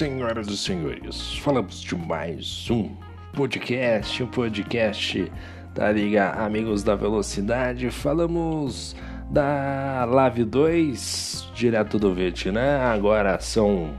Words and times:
Senhoras 0.00 0.46
e 0.46 0.56
senhores, 0.56 1.36
falamos 1.40 1.82
de 1.82 1.94
mais 1.94 2.70
um 2.70 2.88
podcast, 3.34 4.22
um 4.22 4.26
podcast 4.28 5.30
da 5.74 5.92
Liga 5.92 6.30
Amigos 6.30 6.82
da 6.82 6.94
Velocidade. 6.94 7.90
Falamos 7.90 8.96
da 9.30 10.06
Live 10.06 10.44
2, 10.44 11.50
direto 11.54 11.98
do 11.98 12.14
Vietnã. 12.14 12.78
Agora 12.78 13.38
são. 13.40 13.94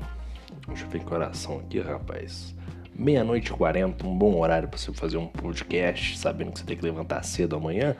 Deixa 0.67 0.85
eu 0.85 0.89
ver 0.89 1.03
coração 1.03 1.59
aqui, 1.59 1.79
rapaz. 1.79 2.55
Meia-noite 2.95 3.51
e 3.51 3.55
40, 3.55 4.07
um 4.07 4.17
bom 4.17 4.39
horário 4.39 4.67
para 4.67 4.79
você 4.79 4.91
fazer 4.91 5.17
um 5.17 5.27
podcast, 5.27 6.17
sabendo 6.17 6.53
que 6.53 6.61
você 6.61 6.65
tem 6.65 6.77
que 6.77 6.83
levantar 6.83 7.21
cedo 7.21 7.55
amanhã. 7.55 7.95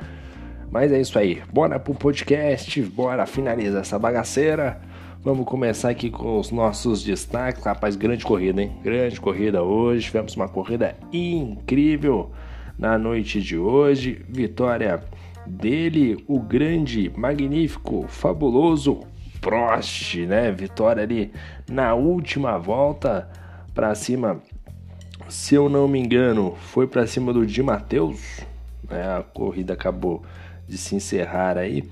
Mas 0.71 0.91
é 0.91 0.99
isso 0.99 1.19
aí, 1.19 1.43
bora 1.53 1.79
pro 1.79 1.93
podcast, 1.93 2.81
bora 2.81 3.27
finalizar 3.27 3.81
essa 3.81 3.99
bagaceira. 3.99 4.89
Vamos 5.23 5.45
começar 5.45 5.91
aqui 5.91 6.09
com 6.09 6.39
os 6.39 6.49
nossos 6.49 7.03
destaques. 7.03 7.63
Rapaz, 7.63 7.95
grande 7.95 8.25
corrida, 8.25 8.59
hein? 8.59 8.71
Grande 8.81 9.21
corrida 9.21 9.61
hoje. 9.61 10.07
Tivemos 10.07 10.35
uma 10.35 10.49
corrida 10.49 10.95
incrível 11.13 12.31
na 12.75 12.97
noite 12.97 13.39
de 13.39 13.55
hoje. 13.55 14.25
Vitória 14.27 15.03
dele, 15.45 16.23
o 16.27 16.39
grande, 16.39 17.11
magnífico, 17.15 18.07
fabuloso 18.07 19.01
Prost, 19.39 20.15
né? 20.25 20.51
Vitória 20.51 21.03
ali 21.03 21.31
na 21.69 21.93
última 21.93 22.57
volta 22.57 23.29
para 23.75 23.93
cima. 23.93 24.41
Se 25.29 25.53
eu 25.53 25.69
não 25.69 25.87
me 25.87 25.99
engano, 25.99 26.55
foi 26.55 26.87
para 26.87 27.05
cima 27.05 27.31
do 27.31 27.45
Di 27.45 27.61
Matheus. 27.61 28.39
Né? 28.89 29.03
A 29.03 29.21
corrida 29.21 29.73
acabou 29.73 30.23
de 30.67 30.79
se 30.79 30.95
encerrar 30.95 31.59
aí 31.59 31.87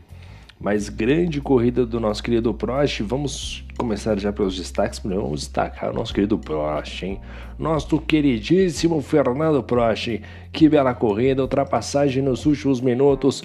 mas 0.59 0.89
grande 0.89 1.39
corrida 1.39 1.85
do 1.85 1.99
nosso 1.99 2.21
querido 2.21 2.53
Prost. 2.53 3.01
Vamos 3.01 3.65
começar 3.77 4.19
já 4.19 4.33
pelos 4.33 4.57
destaques. 4.57 4.99
Primeiro 4.99 5.23
vamos 5.23 5.41
destacar 5.41 5.91
o 5.91 5.93
nosso 5.93 6.13
querido 6.13 6.37
Prost, 6.37 7.03
hein? 7.03 7.21
Nosso 7.57 7.97
queridíssimo 7.99 9.01
Fernando 9.01 9.63
Prost. 9.63 10.21
Que 10.51 10.67
bela 10.67 10.93
corrida, 10.93 11.41
ultrapassagem 11.41 12.21
nos 12.21 12.45
últimos 12.45 12.81
minutos 12.81 13.41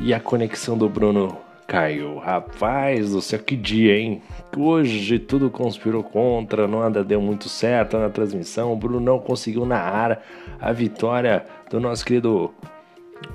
e 0.00 0.14
a 0.14 0.20
conexão 0.20 0.78
do 0.78 0.88
Bruno 0.88 1.36
caiu. 1.66 2.18
Rapaz 2.18 3.10
do 3.10 3.20
céu, 3.20 3.40
que 3.40 3.56
dia, 3.56 3.98
hein? 3.98 4.22
Hoje 4.56 5.18
tudo 5.18 5.50
conspirou 5.50 6.04
contra, 6.04 6.68
nada 6.68 7.02
deu 7.02 7.20
muito 7.20 7.48
certo 7.48 7.98
na 7.98 8.08
transmissão. 8.08 8.72
O 8.72 8.76
Bruno 8.76 9.00
não 9.00 9.18
conseguiu 9.18 9.66
narrar 9.66 10.22
a 10.60 10.72
vitória 10.72 11.44
do 11.68 11.80
nosso 11.80 12.04
querido 12.04 12.54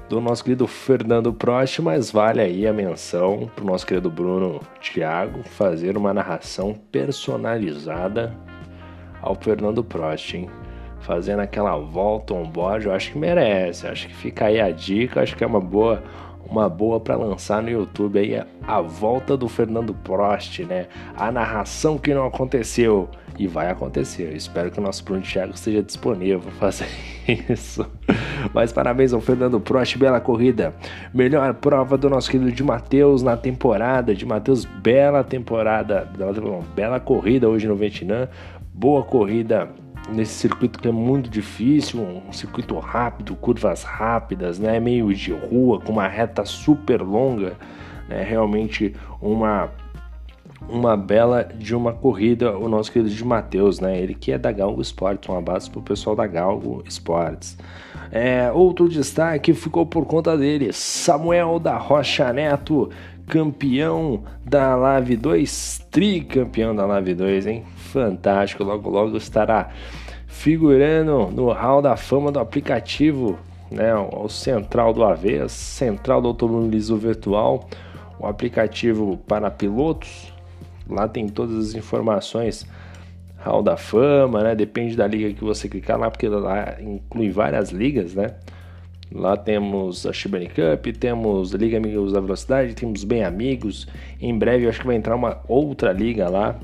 do 0.07 0.19
nosso 0.19 0.43
querido 0.43 0.67
Fernando 0.67 1.33
Prost, 1.33 1.79
mas 1.79 2.11
vale 2.11 2.41
aí 2.41 2.67
a 2.67 2.73
menção 2.73 3.49
para 3.55 3.63
o 3.63 3.67
nosso 3.67 3.87
querido 3.87 4.09
Bruno 4.09 4.59
Thiago 4.81 5.41
fazer 5.43 5.97
uma 5.97 6.13
narração 6.13 6.73
personalizada 6.91 8.35
ao 9.21 9.35
Fernando 9.35 9.83
Prost, 9.83 10.33
hein? 10.33 10.49
Fazendo 10.99 11.39
aquela 11.39 11.77
volta 11.77 12.33
on 12.33 12.43
board, 12.43 12.85
eu 12.85 12.93
acho 12.93 13.11
que 13.11 13.17
merece, 13.17 13.87
acho 13.87 14.07
que 14.07 14.15
fica 14.15 14.45
aí 14.45 14.61
a 14.61 14.69
dica, 14.69 15.21
acho 15.21 15.35
que 15.35 15.43
é 15.43 15.47
uma 15.47 15.61
boa 15.61 16.03
uma 16.49 16.67
boa 16.67 16.99
para 16.99 17.15
lançar 17.15 17.61
no 17.61 17.69
YouTube 17.69 18.19
aí 18.19 18.41
a, 18.67 18.81
volta 18.81 19.37
do 19.37 19.47
Fernando 19.47 19.93
Prost, 19.93 20.59
né? 20.59 20.87
A 21.15 21.31
narração 21.31 21.97
que 21.97 22.13
não 22.13 22.25
aconteceu 22.25 23.09
e 23.39 23.47
vai 23.47 23.69
acontecer. 23.69 24.23
Eu 24.31 24.35
espero 24.35 24.69
que 24.69 24.79
o 24.79 24.83
nosso 24.83 25.03
Bruno 25.03 25.21
Thiago 25.21 25.53
esteja 25.53 25.81
disponível 25.81 26.39
para 26.39 26.51
fazer 26.51 26.87
isso. 27.49 27.85
Mas 28.53 28.73
parabéns 28.73 29.13
ao 29.13 29.21
Fernando 29.21 29.59
Prost, 29.59 29.97
bela 29.97 30.19
corrida. 30.19 30.73
Melhor 31.13 31.53
prova 31.55 31.97
do 31.97 32.09
nosso 32.09 32.29
querido 32.29 32.51
de 32.51 32.63
Matheus 32.63 33.23
na 33.23 33.37
temporada. 33.37 34.13
De 34.13 34.25
Matheus, 34.25 34.65
bela 34.65 35.23
temporada, 35.23 36.07
bela 36.75 36.99
corrida 36.99 37.47
hoje 37.47 37.67
no 37.67 37.75
Vietnã. 37.75 38.27
Boa 38.73 39.03
corrida 39.03 39.69
nesse 40.09 40.33
circuito 40.33 40.79
que 40.79 40.87
é 40.87 40.91
muito 40.91 41.29
difícil, 41.29 42.01
um 42.01 42.33
circuito 42.33 42.77
rápido, 42.79 43.35
curvas 43.35 43.83
rápidas, 43.83 44.59
né? 44.59 44.79
Meio 44.79 45.13
de 45.13 45.31
rua, 45.31 45.79
com 45.79 45.91
uma 45.91 46.07
reta 46.07 46.45
super 46.45 47.01
longa, 47.01 47.55
né? 48.07 48.23
Realmente 48.23 48.95
uma 49.21 49.69
uma 50.69 50.95
bela 50.95 51.43
de 51.43 51.75
uma 51.75 51.91
corrida, 51.91 52.55
o 52.55 52.69
nosso 52.69 52.91
querido 52.91 53.13
de 53.13 53.25
Matheus, 53.25 53.79
né? 53.79 53.99
Ele 53.99 54.13
que 54.13 54.31
é 54.31 54.37
da 54.37 54.51
Galgo 54.51 54.81
Sports, 54.81 55.27
um 55.27 55.37
abraço 55.37 55.71
pro 55.71 55.81
pessoal 55.81 56.15
da 56.15 56.27
Galgo 56.27 56.83
Sports. 56.87 57.57
É, 58.11 58.51
outro 58.51 58.89
destaque 58.89 59.53
ficou 59.53 59.85
por 59.85 60.05
conta 60.05 60.37
dele, 60.37 60.71
Samuel 60.73 61.59
da 61.59 61.77
Rocha 61.77 62.31
Neto, 62.33 62.89
campeão 63.31 64.25
da 64.43 64.75
Live 64.75 65.15
2, 65.15 65.87
tricampeão 65.89 66.75
da 66.75 66.85
Live 66.85 67.15
2, 67.15 67.47
hein? 67.47 67.63
Fantástico, 67.77 68.61
logo 68.61 68.89
logo 68.89 69.15
estará 69.15 69.69
figurando 70.27 71.31
no 71.31 71.49
hall 71.51 71.81
da 71.81 71.95
fama 71.95 72.29
do 72.29 72.39
aplicativo, 72.39 73.39
né? 73.71 73.95
O 73.95 74.27
Central 74.27 74.93
do 74.93 75.01
AVES, 75.01 75.53
Central 75.53 76.21
do 76.21 76.27
Automobilismo 76.27 76.97
Virtual, 76.97 77.69
o 78.19 78.27
aplicativo 78.27 79.17
para 79.25 79.49
pilotos, 79.49 80.31
Lá 80.89 81.07
tem 81.07 81.29
todas 81.29 81.69
as 81.69 81.73
informações, 81.73 82.67
Hall 83.37 83.63
da 83.63 83.77
Fama, 83.77 84.43
né? 84.43 84.55
Depende 84.55 84.97
da 84.97 85.07
liga 85.07 85.33
que 85.33 85.43
você 85.43 85.69
clicar 85.69 85.97
lá, 85.97 86.11
porque 86.11 86.27
lá 86.27 86.75
inclui 86.81 87.31
várias 87.31 87.69
ligas, 87.69 88.13
né? 88.13 88.35
Lá 89.13 89.35
temos 89.35 90.05
a 90.05 90.13
Shibani 90.13 90.47
Cup, 90.47 90.87
temos 90.97 91.53
a 91.53 91.57
Liga 91.57 91.77
Amigos 91.77 92.13
da 92.13 92.21
Velocidade, 92.21 92.73
temos 92.73 93.03
Bem 93.03 93.23
Amigos. 93.23 93.87
Em 94.21 94.37
breve 94.37 94.65
eu 94.65 94.69
acho 94.69 94.79
que 94.79 94.87
vai 94.87 94.95
entrar 94.95 95.15
uma 95.15 95.41
outra 95.47 95.91
liga 95.91 96.29
lá. 96.29 96.57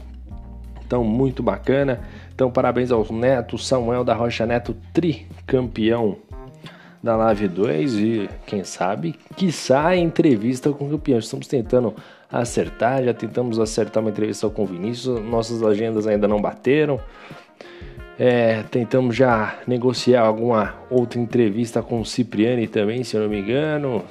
Então, 0.86 1.04
muito 1.04 1.44
bacana. 1.44 2.00
Então, 2.34 2.50
parabéns 2.50 2.92
ao 2.92 3.06
Neto, 3.12 3.58
Samuel 3.58 4.06
da 4.06 4.14
Rocha 4.14 4.46
Neto, 4.46 4.74
tricampeão 4.94 6.18
da 7.04 7.16
Live 7.16 7.48
2 7.50 7.94
e 7.96 8.30
quem 8.46 8.64
sabe, 8.64 9.16
quiçá 9.36 9.96
entrevista 9.96 10.72
com 10.72 10.88
o 10.88 10.90
campeão. 10.90 11.20
Estamos 11.20 11.48
tentando 11.48 11.94
acertar, 12.32 13.04
já 13.04 13.14
tentamos 13.14 13.60
acertar 13.60 14.02
uma 14.02 14.10
entrevista 14.10 14.50
com 14.50 14.64
o 14.64 14.66
Vinícius, 14.66 15.22
nossas 15.22 15.62
agendas 15.64 16.08
ainda 16.08 16.28
não 16.28 16.42
bateram. 16.42 17.00
É, 18.20 18.64
tentamos 18.64 19.16
já 19.16 19.60
negociar 19.68 20.24
alguma 20.24 20.76
outra 20.90 21.20
entrevista 21.20 21.84
com 21.84 22.02
o 22.02 22.06
Cipriani 22.06 22.68
também, 22.68 23.04
se 23.04 23.16
eu 23.16 23.22
não 23.22 23.30
me 23.30 23.40
engano. 23.40 24.04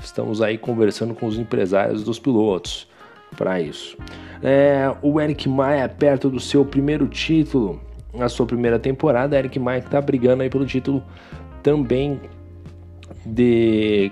Estamos 0.00 0.40
aí 0.40 0.56
conversando 0.56 1.14
com 1.14 1.26
os 1.26 1.38
empresários 1.38 2.02
dos 2.02 2.18
pilotos 2.18 2.88
para 3.36 3.60
isso. 3.60 3.96
É, 4.42 4.92
o 5.02 5.20
Eric 5.20 5.48
Maia 5.48 5.88
perto 5.88 6.30
do 6.30 6.40
seu 6.40 6.64
primeiro 6.64 7.06
título 7.06 7.80
na 8.14 8.28
sua 8.28 8.46
primeira 8.46 8.78
temporada. 8.78 9.38
Eric 9.38 9.58
Maia 9.58 9.78
está 9.78 10.00
brigando 10.00 10.42
aí 10.42 10.50
pelo 10.50 10.66
título 10.66 11.02
também 11.62 12.20
de 13.24 14.10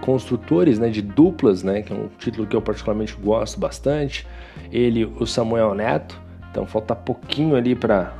construtores, 0.00 0.78
né, 0.78 0.88
de 0.88 1.02
duplas, 1.02 1.62
né, 1.62 1.82
que 1.82 1.92
é 1.92 1.96
um 1.96 2.08
título 2.18 2.46
que 2.46 2.54
eu 2.54 2.62
particularmente 2.62 3.14
gosto 3.14 3.58
bastante. 3.58 4.26
Ele, 4.70 5.04
o 5.04 5.26
Samuel 5.26 5.74
Neto. 5.74 6.20
Então 6.50 6.66
falta 6.66 6.94
pouquinho 6.94 7.56
ali 7.56 7.74
para 7.74 8.14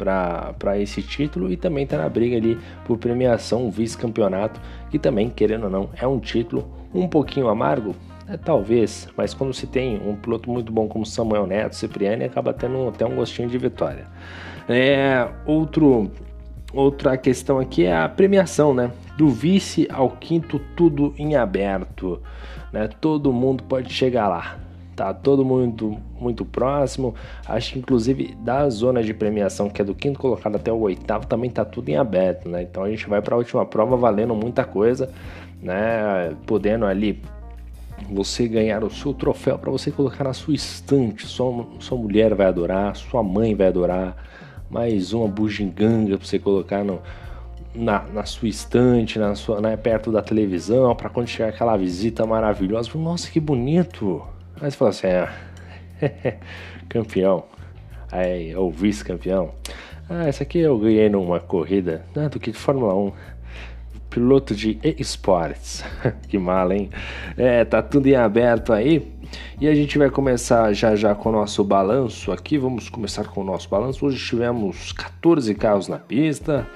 para 0.00 0.78
esse 0.78 1.02
título 1.02 1.52
e 1.52 1.56
também 1.56 1.84
está 1.84 1.98
na 1.98 2.08
briga 2.08 2.36
ali 2.36 2.58
por 2.86 2.96
premiação, 2.96 3.70
vice-campeonato, 3.70 4.60
que 4.90 4.98
também, 4.98 5.28
querendo 5.28 5.64
ou 5.64 5.70
não, 5.70 5.90
é 5.96 6.06
um 6.06 6.18
título 6.18 6.66
um 6.94 7.06
pouquinho 7.06 7.48
amargo, 7.48 7.94
é, 8.26 8.36
talvez, 8.36 9.08
mas 9.16 9.34
quando 9.34 9.52
se 9.52 9.66
tem 9.66 10.00
um 10.06 10.16
piloto 10.16 10.50
muito 10.50 10.72
bom 10.72 10.88
como 10.88 11.04
Samuel 11.04 11.46
Neto, 11.46 11.76
Cipriani, 11.76 12.24
acaba 12.24 12.54
tendo 12.54 12.88
até 12.88 13.04
um 13.04 13.16
gostinho 13.16 13.48
de 13.48 13.58
vitória. 13.58 14.06
É, 14.68 15.28
outro 15.46 16.10
Outra 16.72 17.16
questão 17.16 17.58
aqui 17.58 17.84
é 17.84 17.96
a 17.96 18.08
premiação, 18.08 18.72
né? 18.72 18.92
Do 19.16 19.28
vice 19.28 19.88
ao 19.90 20.08
quinto, 20.10 20.60
tudo 20.76 21.12
em 21.18 21.34
aberto, 21.34 22.22
né? 22.72 22.88
Todo 23.00 23.32
mundo 23.32 23.64
pode 23.64 23.92
chegar 23.92 24.28
lá, 24.28 24.56
tá? 25.00 25.14
Todo 25.14 25.42
mundo 25.42 25.96
muito 26.20 26.44
próximo. 26.44 27.14
Acho 27.46 27.72
que 27.72 27.78
inclusive 27.78 28.36
da 28.42 28.68
zona 28.68 29.02
de 29.02 29.14
premiação, 29.14 29.70
que 29.70 29.80
é 29.80 29.84
do 29.84 29.94
quinto 29.94 30.20
colocado 30.20 30.56
até 30.56 30.70
o 30.70 30.78
oitavo, 30.78 31.26
também 31.26 31.48
tá 31.48 31.64
tudo 31.64 31.88
em 31.88 31.96
aberto, 31.96 32.50
né? 32.50 32.62
Então 32.62 32.84
a 32.84 32.90
gente 32.90 33.08
vai 33.08 33.22
para 33.22 33.34
a 33.34 33.38
última 33.38 33.64
prova 33.64 33.96
valendo 33.96 34.34
muita 34.34 34.62
coisa, 34.62 35.10
né? 35.62 36.36
Podendo 36.46 36.84
ali 36.84 37.22
você 38.10 38.46
ganhar 38.46 38.84
o 38.84 38.90
seu 38.90 39.14
troféu 39.14 39.58
para 39.58 39.70
você 39.70 39.90
colocar 39.90 40.24
na 40.24 40.34
sua 40.34 40.52
estante. 40.54 41.26
Sua, 41.26 41.66
sua 41.78 41.96
mulher 41.96 42.34
vai 42.34 42.46
adorar, 42.46 42.94
sua 42.94 43.22
mãe 43.22 43.54
vai 43.54 43.68
adorar 43.68 44.14
mais 44.68 45.14
uma 45.14 45.26
bugiganga 45.26 46.18
para 46.18 46.26
você 46.26 46.38
colocar 46.38 46.84
no, 46.84 47.00
na, 47.74 48.02
na, 48.12 48.24
sua 48.26 48.48
estante, 48.48 49.18
na 49.18 49.34
sua, 49.34 49.62
né, 49.62 49.78
perto 49.78 50.12
da 50.12 50.20
televisão, 50.20 50.94
para 50.94 51.08
quando 51.08 51.26
chegar 51.26 51.48
aquela 51.48 51.74
visita 51.78 52.26
maravilhosa. 52.26 52.90
Nossa, 52.96 53.30
que 53.30 53.40
bonito! 53.40 54.22
Você 54.60 54.76
fala 54.76 54.90
assim: 54.90 55.06
é, 55.06 55.28
campeão, 56.88 57.44
aí, 58.12 58.54
ou 58.54 58.70
vice-campeão. 58.70 59.54
Ah, 60.08 60.28
esse 60.28 60.42
aqui 60.42 60.58
eu 60.58 60.78
ganhei 60.78 61.08
numa 61.08 61.40
corrida 61.40 62.04
né, 62.14 62.28
do 62.28 62.38
que 62.38 62.50
de 62.50 62.58
Fórmula 62.58 62.94
1. 62.94 63.12
Piloto 64.10 64.54
de 64.54 64.78
esportes. 64.98 65.84
que 66.28 66.36
mala, 66.36 66.74
hein? 66.74 66.90
É, 67.36 67.64
tá 67.64 67.80
tudo 67.80 68.08
em 68.08 68.16
aberto 68.16 68.72
aí. 68.72 69.10
E 69.60 69.68
a 69.68 69.74
gente 69.74 69.96
vai 69.96 70.10
começar 70.10 70.72
já 70.72 70.96
já 70.96 71.14
com 71.14 71.28
o 71.28 71.32
nosso 71.32 71.62
balanço 71.62 72.32
aqui. 72.32 72.58
Vamos 72.58 72.88
começar 72.88 73.24
com 73.28 73.40
o 73.40 73.44
nosso 73.44 73.68
balanço. 73.68 74.04
Hoje 74.04 74.18
tivemos 74.18 74.92
14 74.92 75.54
carros 75.54 75.86
na 75.86 75.98
pista. 75.98 76.66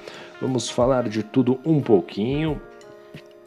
Vamos 0.41 0.71
falar 0.71 1.09
de 1.09 1.23
tudo 1.23 1.59
um 1.67 1.81
pouquinho. 1.81 2.61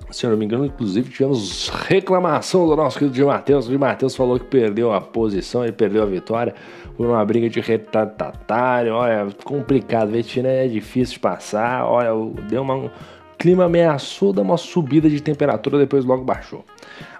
Se 0.09 0.25
eu 0.25 0.29
não 0.29 0.37
me 0.37 0.45
engano, 0.45 0.65
inclusive 0.65 1.09
tivemos 1.09 1.69
reclamação 1.69 2.65
do 2.65 2.75
nosso 2.75 2.97
querido 2.97 3.13
de 3.13 3.23
Matheus. 3.23 3.67
De 3.67 3.77
Matheus 3.77 4.15
falou 4.15 4.39
que 4.39 4.45
perdeu 4.45 4.93
a 4.93 5.01
posição 5.01 5.65
e 5.65 5.71
perdeu 5.71 6.01
a 6.01 6.05
vitória 6.05 6.55
por 6.95 7.07
uma 7.07 7.23
briga 7.25 7.49
de 7.49 7.59
retardatário. 7.59 8.93
Olha, 8.93 9.27
complicado. 9.43 10.09
Vetina 10.09 10.47
é 10.47 10.67
difícil 10.67 11.15
de 11.15 11.19
passar. 11.19 11.85
Olha, 11.85 12.09
deu 12.49 12.61
uma 12.61 12.91
clima 13.37 13.65
ameaçou 13.65 14.33
dar 14.33 14.41
uma 14.41 14.57
subida 14.57 15.09
de 15.09 15.21
temperatura, 15.21 15.77
depois 15.77 16.03
logo 16.03 16.23
baixou. 16.23 16.65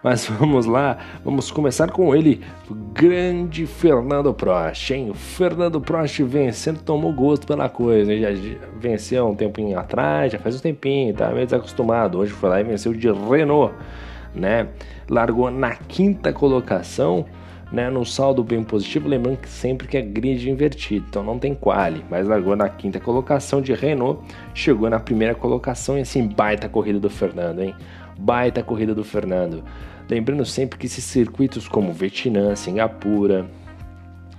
Mas 0.04 0.26
vamos 0.40 0.66
lá, 0.66 0.98
vamos 1.24 1.52
começar 1.52 1.92
com 1.92 2.16
ele, 2.16 2.42
o 2.70 2.74
grande 2.74 3.66
Fernando 3.66 4.34
Prost, 4.34 4.92
hein? 4.92 5.10
O 5.10 5.14
Fernando 5.14 5.80
Prost 5.80 6.20
vencendo, 6.24 6.82
tomou 6.82 7.14
gosto 7.14 7.46
pela 7.46 7.70
coisa, 7.70 8.18
já 8.18 8.30
venceu 8.80 9.28
um 9.28 9.36
tempinho 9.36 9.78
atrás, 9.78 10.32
já 10.32 10.40
faz 10.40 10.56
um 10.56 10.60
tempinho, 10.60 11.14
tá 11.14 11.30
meio 11.30 11.46
desacostumado. 11.46 12.18
Hoje 12.18 12.32
foi 12.32 12.50
lá 12.50 12.60
e 12.60 12.64
venceu 12.64 12.94
de 12.94 13.12
Renault, 13.12 13.74
né? 14.34 14.68
Largou 15.10 15.50
na 15.52 15.76
quinta 15.76 16.34
colocação, 16.34 17.26
né, 17.72 17.90
no 17.90 18.06
saldo 18.06 18.44
bem 18.44 18.64
positivo, 18.64 19.10
lembrando 19.10 19.38
que 19.38 19.50
sempre 19.50 19.88
que 19.88 19.98
é 19.98 20.02
grid 20.02 20.50
invertido, 20.50 21.06
então 21.10 21.24
não 21.24 21.38
tem 21.38 21.54
quali, 21.54 22.04
mas 22.10 22.28
largou 22.28 22.56
na 22.56 22.70
quinta 22.70 23.00
colocação 23.00 23.62
de 23.62 23.74
Renault, 23.74 24.22
chegou 24.54 24.90
na 24.90 25.00
primeira 25.00 25.36
colocação 25.36 25.98
e 25.98 26.02
assim, 26.02 26.28
baita 26.28 26.70
corrida 26.70 27.00
do 27.00 27.10
Fernando, 27.10 27.62
hein? 27.62 27.76
Baita 28.18 28.64
corrida 28.64 28.96
do 28.96 29.04
Fernando. 29.04 29.64
Lembrando 30.10 30.46
sempre 30.46 30.80
que 30.80 30.86
esses 30.86 31.04
circuitos 31.04 31.68
como 31.68 31.92
Vietnã, 31.92 32.56
Singapura, 32.56 33.46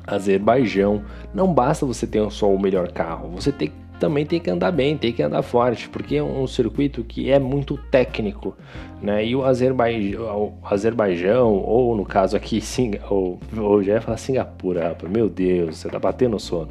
Azerbaijão, 0.07 1.03
não 1.35 1.53
basta 1.53 1.85
você 1.85 2.07
ter 2.07 2.29
só 2.31 2.53
o 2.53 2.59
melhor 2.59 2.91
carro, 2.91 3.29
você 3.29 3.53
tem 3.53 3.71
também 3.99 4.25
tem 4.25 4.41
que 4.41 4.51
andar 4.51 4.71
bem, 4.71 4.97
tem 4.97 5.13
que 5.13 5.23
andar 5.23 5.43
forte, 5.43 5.89
porque 5.89 6.17
é 6.17 6.23
um 6.23 6.47
circuito 6.47 7.05
que 7.05 7.31
é 7.31 7.39
muito 7.39 7.77
técnico, 7.91 8.57
né? 9.03 9.25
E 9.25 9.35
o 9.37 9.45
Azerbaijão, 9.45 10.55
o 10.63 10.67
Azerbaijão 10.67 11.53
ou 11.53 11.97
no 11.97 12.05
caso 12.05 12.37
aqui, 12.37 12.61
Sing 12.61 12.99
ou, 13.11 13.39
já 13.83 13.95
ia 13.95 14.01
falar 14.01 14.17
Singapura, 14.17 14.89
rapaz, 14.89 15.13
meu 15.13 15.29
Deus, 15.29 15.79
você 15.79 15.89
tá 15.89 15.99
batendo 15.99 16.39
sono. 16.39 16.71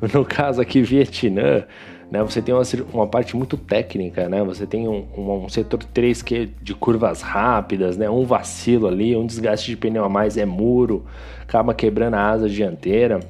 No 0.14 0.24
caso 0.24 0.60
aqui, 0.60 0.80
Vietnã, 0.80 1.64
né? 2.10 2.22
Você 2.22 2.40
tem 2.40 2.54
uma, 2.54 2.62
uma 2.92 3.06
parte 3.06 3.36
muito 3.36 3.56
técnica, 3.56 4.28
né? 4.28 4.42
Você 4.44 4.66
tem 4.66 4.88
um, 4.88 5.06
um, 5.16 5.44
um, 5.44 5.48
setor 5.48 5.82
3 5.82 6.22
que 6.22 6.34
é 6.36 6.48
de 6.62 6.74
curvas 6.74 7.20
rápidas, 7.20 7.96
né? 7.96 8.08
Um 8.08 8.24
vacilo 8.24 8.86
ali, 8.86 9.16
um 9.16 9.26
desgaste 9.26 9.66
de 9.66 9.76
pneu 9.76 10.04
a 10.04 10.08
mais 10.08 10.36
é 10.36 10.46
muro, 10.46 11.04
acaba 11.42 11.74
quebrando 11.74 12.14
a 12.14 12.30
asa 12.30 12.48
dianteira. 12.48 13.20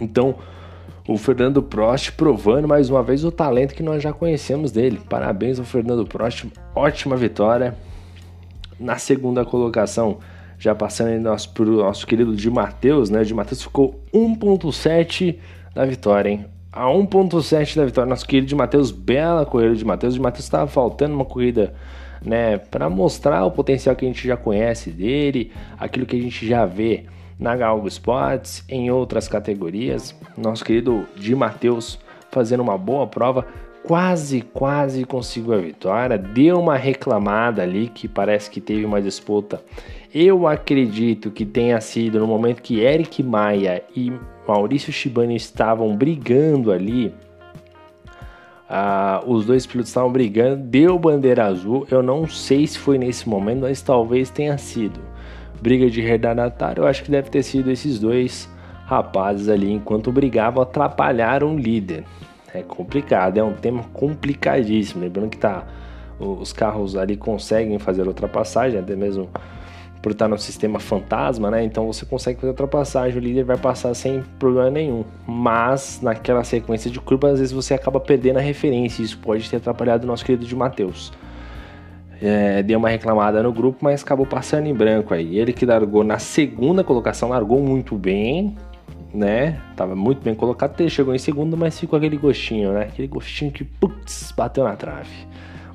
Então, 0.00 0.36
o 1.08 1.16
Fernando 1.16 1.62
Prost 1.62 2.12
provando 2.12 2.68
mais 2.68 2.90
uma 2.90 3.02
vez 3.02 3.24
o 3.24 3.32
talento 3.32 3.74
que 3.74 3.82
nós 3.82 4.02
já 4.02 4.12
conhecemos 4.12 4.70
dele. 4.70 5.00
Parabéns 5.08 5.58
ao 5.58 5.64
Fernando 5.64 6.06
Prost, 6.06 6.44
ótima 6.74 7.16
vitória. 7.16 7.74
Na 8.78 8.98
segunda 8.98 9.42
colocação, 9.42 10.18
já 10.58 10.74
passando 10.74 11.08
aí 11.08 11.18
nosso, 11.18 11.50
pro 11.54 11.78
nosso 11.78 12.06
querido 12.06 12.36
de 12.36 12.50
Matheus, 12.50 13.08
né? 13.08 13.24
De 13.24 13.32
Matheus 13.32 13.62
ficou 13.62 13.98
1.7 14.12 15.36
da 15.74 15.86
vitória, 15.86 16.28
hein? 16.28 16.44
A 16.70 16.84
1.7 16.84 17.76
da 17.76 17.86
vitória, 17.86 18.08
nosso 18.08 18.26
querido 18.26 18.46
de 18.46 18.54
Matheus, 18.54 18.90
bela 18.90 19.46
corrida 19.46 19.74
de 19.74 19.84
Matheus. 19.86 20.12
De 20.12 20.20
Matheus 20.20 20.44
estava 20.44 20.66
faltando 20.66 21.14
uma 21.14 21.24
corrida, 21.24 21.72
né, 22.22 22.58
para 22.58 22.90
mostrar 22.90 23.46
o 23.46 23.50
potencial 23.50 23.96
que 23.96 24.04
a 24.04 24.08
gente 24.08 24.28
já 24.28 24.36
conhece 24.36 24.90
dele, 24.90 25.52
aquilo 25.78 26.04
que 26.04 26.16
a 26.16 26.20
gente 26.20 26.46
já 26.46 26.66
vê 26.66 27.06
na 27.38 27.56
Galgo 27.56 27.86
Sports, 27.88 28.64
em 28.68 28.90
outras 28.90 29.28
categorias. 29.28 30.14
Nosso 30.36 30.64
querido 30.64 31.06
Di 31.16 31.34
Matheus 31.34 31.98
fazendo 32.30 32.62
uma 32.62 32.76
boa 32.76 33.06
prova, 33.06 33.46
quase, 33.84 34.42
quase 34.42 35.04
conseguiu 35.04 35.54
a 35.54 35.58
vitória. 35.58 36.18
Deu 36.18 36.60
uma 36.60 36.76
reclamada 36.76 37.62
ali 37.62 37.88
que 37.88 38.08
parece 38.08 38.50
que 38.50 38.60
teve 38.60 38.84
uma 38.84 39.00
disputa. 39.00 39.62
Eu 40.12 40.46
acredito 40.46 41.30
que 41.30 41.44
tenha 41.44 41.80
sido 41.80 42.18
no 42.18 42.26
momento 42.26 42.62
que 42.62 42.80
Eric 42.80 43.22
Maia 43.22 43.82
e 43.94 44.12
Maurício 44.46 44.92
Shibani 44.92 45.36
estavam 45.36 45.94
brigando 45.96 46.72
ali. 46.72 47.14
Ah, 48.68 49.22
os 49.26 49.46
dois 49.46 49.66
pilotos 49.66 49.88
estavam 49.88 50.12
brigando, 50.12 50.56
deu 50.64 50.98
bandeira 50.98 51.46
azul. 51.46 51.86
Eu 51.90 52.02
não 52.02 52.26
sei 52.26 52.66
se 52.66 52.78
foi 52.78 52.98
nesse 52.98 53.28
momento, 53.28 53.60
mas 53.60 53.80
talvez 53.80 54.28
tenha 54.28 54.58
sido 54.58 55.00
briga 55.60 55.90
de 55.90 56.00
retardatário, 56.00 56.82
eu 56.82 56.86
acho 56.86 57.02
que 57.02 57.10
deve 57.10 57.30
ter 57.30 57.42
sido 57.42 57.70
esses 57.70 57.98
dois 57.98 58.48
rapazes 58.86 59.48
ali, 59.48 59.70
enquanto 59.70 60.10
brigavam, 60.10 60.62
atrapalharam 60.62 61.54
o 61.54 61.58
líder. 61.58 62.04
É 62.54 62.62
complicado, 62.62 63.36
é 63.36 63.44
um 63.44 63.52
tema 63.52 63.84
complicadíssimo. 63.92 65.02
Lembrando 65.02 65.28
que 65.28 65.36
tá, 65.38 65.66
os 66.18 66.52
carros 66.52 66.96
ali 66.96 67.16
conseguem 67.16 67.78
fazer 67.78 68.06
ultrapassagem, 68.06 68.80
até 68.80 68.96
mesmo 68.96 69.28
por 70.00 70.12
estar 70.12 70.28
no 70.28 70.38
sistema 70.38 70.78
fantasma, 70.78 71.50
né? 71.50 71.64
Então 71.64 71.86
você 71.86 72.06
consegue 72.06 72.40
fazer 72.40 72.50
ultrapassagem, 72.50 73.18
o 73.18 73.20
líder 73.20 73.44
vai 73.44 73.58
passar 73.58 73.92
sem 73.94 74.22
problema 74.38 74.70
nenhum. 74.70 75.04
Mas 75.26 76.00
naquela 76.00 76.44
sequência 76.44 76.90
de 76.90 77.00
curvas, 77.00 77.34
às 77.34 77.40
vezes 77.40 77.52
você 77.52 77.74
acaba 77.74 78.00
perdendo 78.00 78.38
a 78.38 78.40
referência. 78.40 79.02
Isso 79.02 79.18
pode 79.18 79.50
ter 79.50 79.56
atrapalhado 79.56 80.04
o 80.04 80.06
nosso 80.06 80.24
querido 80.24 80.46
de 80.46 80.56
Matheus 80.56 81.12
é, 82.20 82.62
deu 82.62 82.78
uma 82.78 82.88
reclamada 82.88 83.42
no 83.42 83.52
grupo, 83.52 83.78
mas 83.82 84.02
acabou 84.02 84.26
passando 84.26 84.66
em 84.66 84.74
branco 84.74 85.14
aí. 85.14 85.38
Ele 85.38 85.52
que 85.52 85.64
largou 85.64 86.02
na 86.02 86.18
segunda 86.18 86.82
colocação, 86.82 87.28
largou 87.28 87.60
muito 87.60 87.96
bem, 87.96 88.56
né? 89.14 89.60
Tava 89.76 89.94
muito 89.94 90.22
bem 90.22 90.34
colocado, 90.34 90.78
ele 90.80 90.90
chegou 90.90 91.14
em 91.14 91.18
segundo, 91.18 91.56
mas 91.56 91.78
ficou 91.78 91.96
aquele 91.96 92.16
gostinho, 92.16 92.72
né? 92.72 92.82
Aquele 92.82 93.08
gostinho 93.08 93.52
que, 93.52 93.64
putz, 93.64 94.32
bateu 94.36 94.64
na 94.64 94.74
trave. 94.76 95.10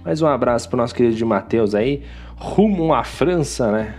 Mais 0.04 0.22
um 0.22 0.28
abraço 0.28 0.68
pro 0.68 0.78
nosso 0.78 0.94
querido 0.94 1.16
de 1.16 1.24
Matheus 1.24 1.74
aí, 1.74 2.04
rumo 2.36 2.94
à 2.94 3.04
França, 3.04 3.72
né? 3.72 3.96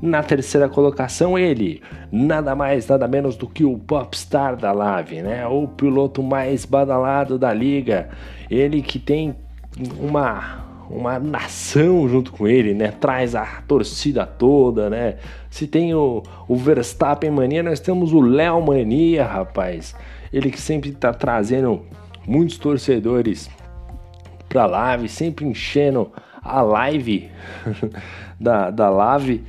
Na 0.00 0.22
terceira 0.22 0.68
colocação, 0.68 1.36
ele, 1.36 1.82
nada 2.12 2.54
mais, 2.54 2.86
nada 2.86 3.08
menos 3.08 3.34
do 3.34 3.48
que 3.48 3.64
o 3.64 3.76
popstar 3.76 4.56
da 4.56 4.70
Lave, 4.70 5.22
né? 5.22 5.44
O 5.46 5.66
piloto 5.66 6.22
mais 6.22 6.64
badalado 6.64 7.36
da 7.36 7.52
liga. 7.52 8.10
Ele 8.48 8.80
que 8.80 8.98
tem 8.98 9.34
uma 9.98 10.67
uma 10.90 11.18
nação 11.18 12.08
junto 12.08 12.32
com 12.32 12.48
ele, 12.48 12.74
né? 12.74 12.88
Traz 12.90 13.34
a 13.34 13.44
torcida 13.66 14.24
toda, 14.26 14.88
né? 14.88 15.16
Se 15.50 15.66
tem 15.66 15.94
o, 15.94 16.22
o 16.46 16.56
Verstappen 16.56 17.30
mania, 17.30 17.62
nós 17.62 17.80
temos 17.80 18.12
o 18.12 18.20
Léo 18.20 18.64
mania, 18.64 19.24
rapaz. 19.24 19.94
Ele 20.32 20.50
que 20.50 20.60
sempre 20.60 20.92
tá 20.92 21.12
trazendo 21.12 21.82
muitos 22.26 22.58
torcedores 22.58 23.50
pra 24.48 24.66
live, 24.66 25.08
sempre 25.08 25.46
enchendo 25.46 26.10
a 26.42 26.62
live 26.62 27.30
da, 28.40 28.70
da 28.70 28.88
live 28.88 29.44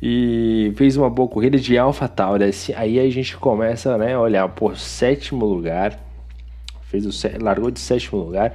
e 0.00 0.72
fez 0.76 0.96
uma 0.96 1.10
boa 1.10 1.28
corrida 1.28 1.58
de 1.58 1.76
Alpha 1.78 2.06
Tauri. 2.06 2.44
Aí 2.76 3.00
a 3.00 3.10
gente 3.10 3.36
começa, 3.36 3.96
né, 3.98 4.16
olhar 4.16 4.48
por 4.48 4.76
sétimo 4.76 5.44
lugar, 5.44 5.98
fez 6.82 7.06
o 7.06 7.42
largou 7.42 7.70
de 7.70 7.80
sétimo 7.80 8.20
lugar 8.20 8.54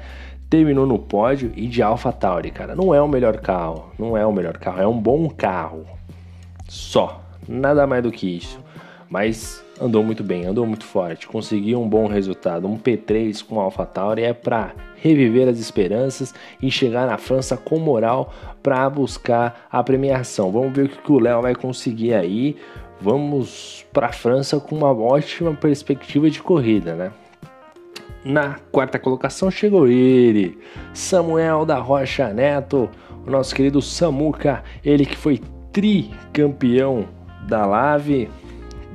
terminou 0.50 0.86
no 0.86 0.98
pódio 0.98 1.51
e 1.56 1.68
de 1.68 1.82
Alpha 1.82 2.12
Tauri, 2.12 2.50
cara. 2.51 2.75
Não 2.75 2.94
é 2.94 3.01
o 3.01 3.08
melhor 3.08 3.38
carro, 3.38 3.91
não 3.98 4.18
é 4.18 4.25
o 4.25 4.34
melhor 4.34 4.58
carro, 4.58 4.82
é 4.82 4.88
um 4.88 5.00
bom 5.00 5.29
carro. 5.29 5.86
Só, 6.68 7.22
nada 7.48 7.86
mais 7.86 8.03
do 8.03 8.12
que 8.12 8.38
isso. 8.38 8.60
Mas 9.10 9.63
andou 9.82 10.03
muito 10.03 10.24
bem, 10.24 10.46
andou 10.46 10.65
muito 10.65 10.86
forte, 10.86 11.27
conseguiu 11.27 11.82
um 11.82 11.88
bom 11.88 12.08
resultado. 12.08 12.68
Um 12.68 12.77
P3 12.77 13.44
com 13.44 13.60
Alpha 13.60 13.86
Tauri 13.86 14.24
é 14.24 14.34
para 14.34 14.74
reviver 14.98 15.48
as 15.48 15.58
esperanças 15.58 16.34
e 16.62 16.70
chegar 16.70 17.08
na 17.08 17.18
França 17.18 17.58
com 17.58 17.79
moral 17.79 18.34
para 18.62 18.88
buscar 18.89 19.68
a 19.72 19.84
premiação. 19.84 20.51
Vamos 20.51 20.74
ver 20.74 20.86
o 20.86 20.89
que 20.89 21.12
o 21.12 21.20
Léo 21.20 21.41
vai 21.41 21.56
conseguir 21.56 22.13
aí. 22.13 22.56
Vamos 23.01 23.86
para 23.94 24.08
a 24.08 24.12
França 24.12 24.60
com 24.60 24.75
uma 24.75 24.91
ótima 24.91 25.53
perspectiva 25.53 26.29
de 26.29 26.41
corrida, 26.41 26.94
né? 26.96 27.12
Na 28.29 28.57
quarta 28.71 29.00
colocação 29.00 29.50
chegou 29.50 29.88
ele, 29.88 30.55
Samuel 30.93 31.65
da 31.65 31.79
Rocha 31.79 32.31
Neto, 32.31 32.88
o 33.25 33.31
nosso 33.31 33.55
querido 33.55 33.81
Samuca, 33.81 34.63
ele 34.86 35.03
que 35.03 35.17
foi 35.17 35.41
tricampeão 35.74 37.07
da 37.48 37.65
Lave 37.65 38.29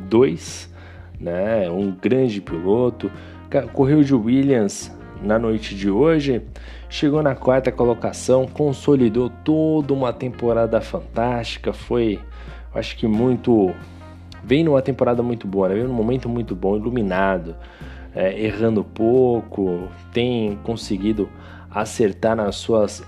2, 0.09 0.73
né? 1.19 1.69
Um 1.69 1.91
grande 1.91 2.41
piloto, 2.41 3.11
correu 3.73 4.05
de 4.05 4.15
Williams 4.15 4.97
na 5.21 5.37
noite 5.37 5.75
de 5.75 5.91
hoje, 5.91 6.41
chegou 6.89 7.21
na 7.21 7.35
quarta 7.35 7.73
colocação, 7.73 8.47
consolidou 8.47 9.29
toda 9.43 9.93
uma 9.93 10.13
temporada 10.13 10.81
fantástica, 10.81 11.73
foi, 11.73 12.21
acho 12.73 12.97
que 12.97 13.09
muito, 13.09 13.75
vem 14.45 14.63
numa 14.63 14.81
temporada 14.81 15.25
muito 15.25 15.45
boa, 15.45 15.71
né? 15.71 15.75
vem 15.75 15.83
num 15.83 15.93
momento 15.93 16.29
muito 16.29 16.55
bom, 16.55 16.77
iluminado 16.77 17.57
é, 18.15 18.41
errando 18.41 18.85
pouco, 18.85 19.89
tem 20.13 20.57
conseguido 20.63 21.29
acertar 21.71 22.37
nas 22.37 22.55
suas 22.57 23.05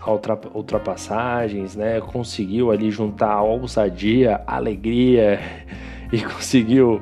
ultrapassagens, 0.52 1.76
né? 1.76 2.00
Conseguiu 2.00 2.72
ali 2.72 2.90
juntar 2.90 3.30
a 3.30 3.42
ousadia, 3.42 4.40
alegria 4.46 5.40
e 6.12 6.20
conseguiu 6.20 7.00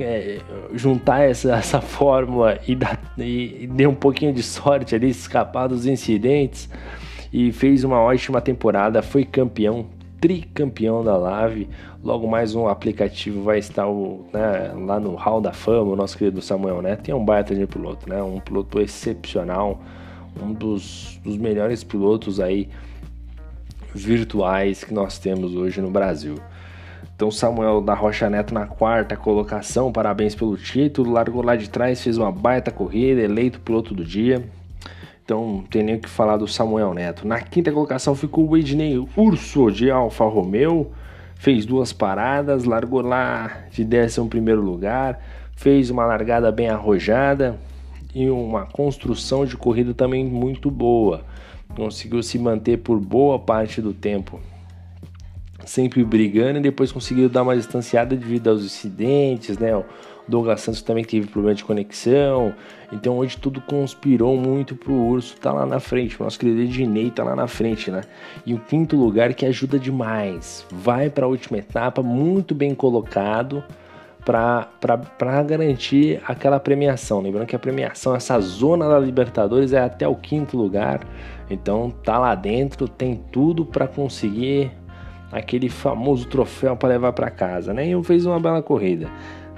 é, 0.00 0.40
juntar 0.72 1.20
essa, 1.28 1.54
essa 1.54 1.80
fórmula 1.80 2.58
e, 2.66 2.74
dar, 2.74 2.98
e 3.18 3.68
deu 3.70 3.90
um 3.90 3.94
pouquinho 3.94 4.32
de 4.32 4.42
sorte 4.42 4.94
ali, 4.94 5.10
escapar 5.10 5.68
dos 5.68 5.86
incidentes 5.86 6.70
e 7.32 7.52
fez 7.52 7.84
uma 7.84 8.00
ótima 8.00 8.40
temporada, 8.40 9.02
foi 9.02 9.24
campeão, 9.24 9.86
tricampeão 10.26 11.04
da 11.04 11.16
Lave. 11.16 11.68
Logo 12.02 12.26
mais 12.26 12.52
um 12.56 12.66
aplicativo 12.66 13.44
vai 13.44 13.60
estar 13.60 13.86
o, 13.86 14.26
né, 14.32 14.72
lá 14.74 14.98
no 14.98 15.14
Hall 15.14 15.40
da 15.40 15.52
Fama, 15.52 15.92
o 15.92 15.96
nosso 15.96 16.18
querido 16.18 16.42
Samuel 16.42 16.82
Neto. 16.82 17.04
Tem 17.04 17.14
um 17.14 17.24
baita 17.24 17.54
de 17.54 17.64
piloto, 17.64 18.08
né? 18.08 18.20
Um 18.20 18.40
piloto 18.40 18.80
excepcional, 18.80 19.80
um 20.42 20.52
dos, 20.52 21.20
dos 21.22 21.36
melhores 21.36 21.84
pilotos 21.84 22.40
aí 22.40 22.68
virtuais 23.94 24.82
que 24.82 24.92
nós 24.92 25.16
temos 25.16 25.54
hoje 25.54 25.80
no 25.80 25.92
Brasil. 25.92 26.40
Então 27.14 27.30
Samuel 27.30 27.80
da 27.80 27.94
Rocha 27.94 28.28
Neto 28.28 28.52
na 28.52 28.66
quarta 28.66 29.16
colocação, 29.16 29.92
parabéns 29.92 30.34
pelo 30.34 30.56
título, 30.56 31.12
largou 31.12 31.40
lá 31.40 31.54
de 31.54 31.70
trás, 31.70 32.02
fez 32.02 32.18
uma 32.18 32.32
baita 32.32 32.72
corrida, 32.72 33.20
eleito 33.20 33.60
piloto 33.60 33.94
do 33.94 34.04
dia. 34.04 34.44
Então 35.26 35.64
tem 35.68 35.82
nem 35.82 35.96
o 35.96 35.98
que 35.98 36.08
falar 36.08 36.36
do 36.36 36.46
Samuel 36.46 36.94
Neto. 36.94 37.26
Na 37.26 37.40
quinta 37.40 37.72
colocação 37.72 38.14
ficou 38.14 38.48
o 38.48 38.56
Ednei 38.56 38.96
Urso 39.16 39.72
de 39.72 39.90
Alfa 39.90 40.24
Romeo, 40.24 40.92
fez 41.34 41.66
duas 41.66 41.92
paradas, 41.92 42.62
largou 42.62 43.00
lá 43.00 43.64
de 43.72 43.84
11 43.84 44.28
primeiro 44.28 44.62
lugar, 44.62 45.20
fez 45.56 45.90
uma 45.90 46.06
largada 46.06 46.52
bem 46.52 46.68
arrojada 46.68 47.58
e 48.14 48.30
uma 48.30 48.66
construção 48.66 49.44
de 49.44 49.56
corrida 49.56 49.92
também 49.92 50.24
muito 50.24 50.70
boa. 50.70 51.24
Conseguiu 51.74 52.22
se 52.22 52.38
manter 52.38 52.76
por 52.76 53.00
boa 53.00 53.36
parte 53.36 53.82
do 53.82 53.92
tempo 53.92 54.40
sempre 55.66 56.02
brigando 56.04 56.58
e 56.58 56.62
depois 56.62 56.90
conseguiu 56.92 57.28
dar 57.28 57.42
uma 57.42 57.56
distanciada 57.56 58.16
devido 58.16 58.48
aos 58.48 58.64
incidentes, 58.64 59.58
né? 59.58 59.76
O 59.76 59.84
Douglas 60.28 60.60
Santos 60.60 60.80
também 60.80 61.04
teve 61.04 61.26
problema 61.26 61.54
de 61.54 61.64
conexão. 61.64 62.54
Então 62.92 63.18
hoje 63.18 63.36
tudo 63.36 63.60
conspirou 63.60 64.36
muito 64.36 64.74
pro 64.76 64.94
Urso 64.94 65.36
tá 65.36 65.52
lá 65.52 65.66
na 65.66 65.80
frente. 65.80 66.18
O 66.20 66.24
nosso 66.24 66.38
querido 66.38 66.62
Ednei 66.62 67.10
tá 67.10 67.24
lá 67.24 67.36
na 67.36 67.48
frente, 67.48 67.90
né? 67.90 68.02
E 68.46 68.54
o 68.54 68.58
quinto 68.58 68.96
lugar 68.96 69.34
que 69.34 69.44
ajuda 69.44 69.78
demais. 69.78 70.64
Vai 70.70 71.10
para 71.10 71.26
a 71.26 71.28
última 71.28 71.58
etapa 71.58 72.02
muito 72.02 72.54
bem 72.54 72.74
colocado 72.74 73.62
para 74.24 75.42
garantir 75.46 76.20
aquela 76.26 76.58
premiação. 76.58 77.20
Lembrando 77.20 77.46
que 77.46 77.54
a 77.54 77.58
premiação, 77.60 78.14
essa 78.14 78.40
zona 78.40 78.88
da 78.88 78.98
Libertadores 78.98 79.72
é 79.72 79.80
até 79.80 80.06
o 80.08 80.16
quinto 80.16 80.56
lugar. 80.56 81.00
Então 81.48 81.90
tá 81.90 82.18
lá 82.18 82.34
dentro, 82.34 82.88
tem 82.88 83.22
tudo 83.30 83.64
para 83.64 83.86
conseguir 83.86 84.72
aquele 85.30 85.68
famoso 85.68 86.26
troféu 86.26 86.76
para 86.76 86.90
levar 86.90 87.12
para 87.12 87.30
casa, 87.30 87.72
né? 87.72 87.88
E 87.88 88.04
fez 88.04 88.26
uma 88.26 88.38
bela 88.38 88.62
corrida. 88.62 89.08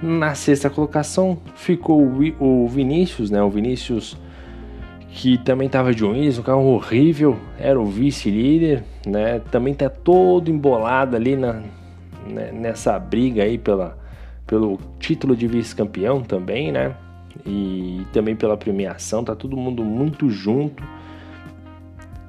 Na 0.01 0.33
sexta 0.33 0.69
colocação 0.69 1.37
ficou 1.55 2.01
o 2.39 2.67
Vinícius, 2.67 3.29
né? 3.29 3.41
O 3.41 3.49
Vinícius 3.49 4.17
que 5.11 5.37
também 5.39 5.65
estava 5.65 5.93
de 5.93 6.05
Williams, 6.05 6.37
um 6.37 6.43
carro 6.43 6.65
horrível, 6.67 7.37
era 7.59 7.79
o 7.79 7.85
vice-líder, 7.85 8.83
né? 9.05 9.39
Também 9.51 9.73
tá 9.73 9.89
todo 9.89 10.49
embolado 10.49 11.15
ali 11.15 11.35
na, 11.35 11.61
né? 12.27 12.51
nessa 12.53 12.97
briga 12.99 13.43
aí 13.43 13.57
pela, 13.57 13.97
pelo 14.45 14.79
título 14.99 15.35
de 15.35 15.47
vice-campeão 15.47 16.21
também, 16.21 16.71
né? 16.71 16.95
E 17.45 18.05
também 18.13 18.35
pela 18.35 18.55
premiação, 18.55 19.23
tá 19.23 19.35
todo 19.35 19.57
mundo 19.57 19.83
muito 19.83 20.29
junto 20.29 20.83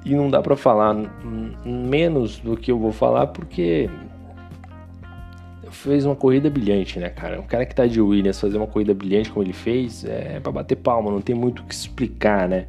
e 0.05 0.15
não 0.15 0.29
dá 0.29 0.41
para 0.41 0.55
falar 0.55 0.95
menos 1.65 2.39
do 2.39 2.57
que 2.57 2.71
eu 2.71 2.79
vou 2.79 2.91
falar 2.91 3.27
porque 3.27 3.89
fez 5.69 6.05
uma 6.05 6.15
corrida 6.15 6.49
brilhante, 6.49 6.99
né, 6.99 7.09
cara? 7.09 7.39
Um 7.39 7.45
cara 7.45 7.65
que 7.65 7.73
tá 7.73 7.85
de 7.85 8.01
Williams 8.01 8.39
fazer 8.39 8.57
uma 8.57 8.67
corrida 8.67 8.93
brilhante 8.93 9.31
como 9.31 9.43
ele 9.43 9.53
fez 9.53 10.03
é 10.05 10.39
para 10.39 10.51
bater 10.51 10.75
palma, 10.75 11.09
não 11.09 11.21
tem 11.21 11.35
muito 11.35 11.61
o 11.61 11.65
que 11.65 11.73
explicar, 11.73 12.47
né? 12.47 12.67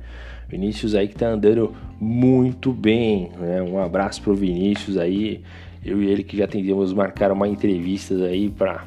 Vinícius 0.48 0.94
aí 0.94 1.08
que 1.08 1.14
tá 1.14 1.28
andando 1.28 1.74
muito 1.98 2.72
bem, 2.72 3.30
né? 3.38 3.62
Um 3.62 3.78
abraço 3.78 4.20
pro 4.22 4.34
Vinícius 4.34 4.98
aí. 4.98 5.42
Eu 5.84 6.02
e 6.02 6.08
ele 6.08 6.22
que 6.22 6.36
já 6.36 6.46
tentamos 6.46 6.92
marcar 6.92 7.32
uma 7.32 7.48
entrevista 7.48 8.14
aí 8.26 8.48
para 8.50 8.84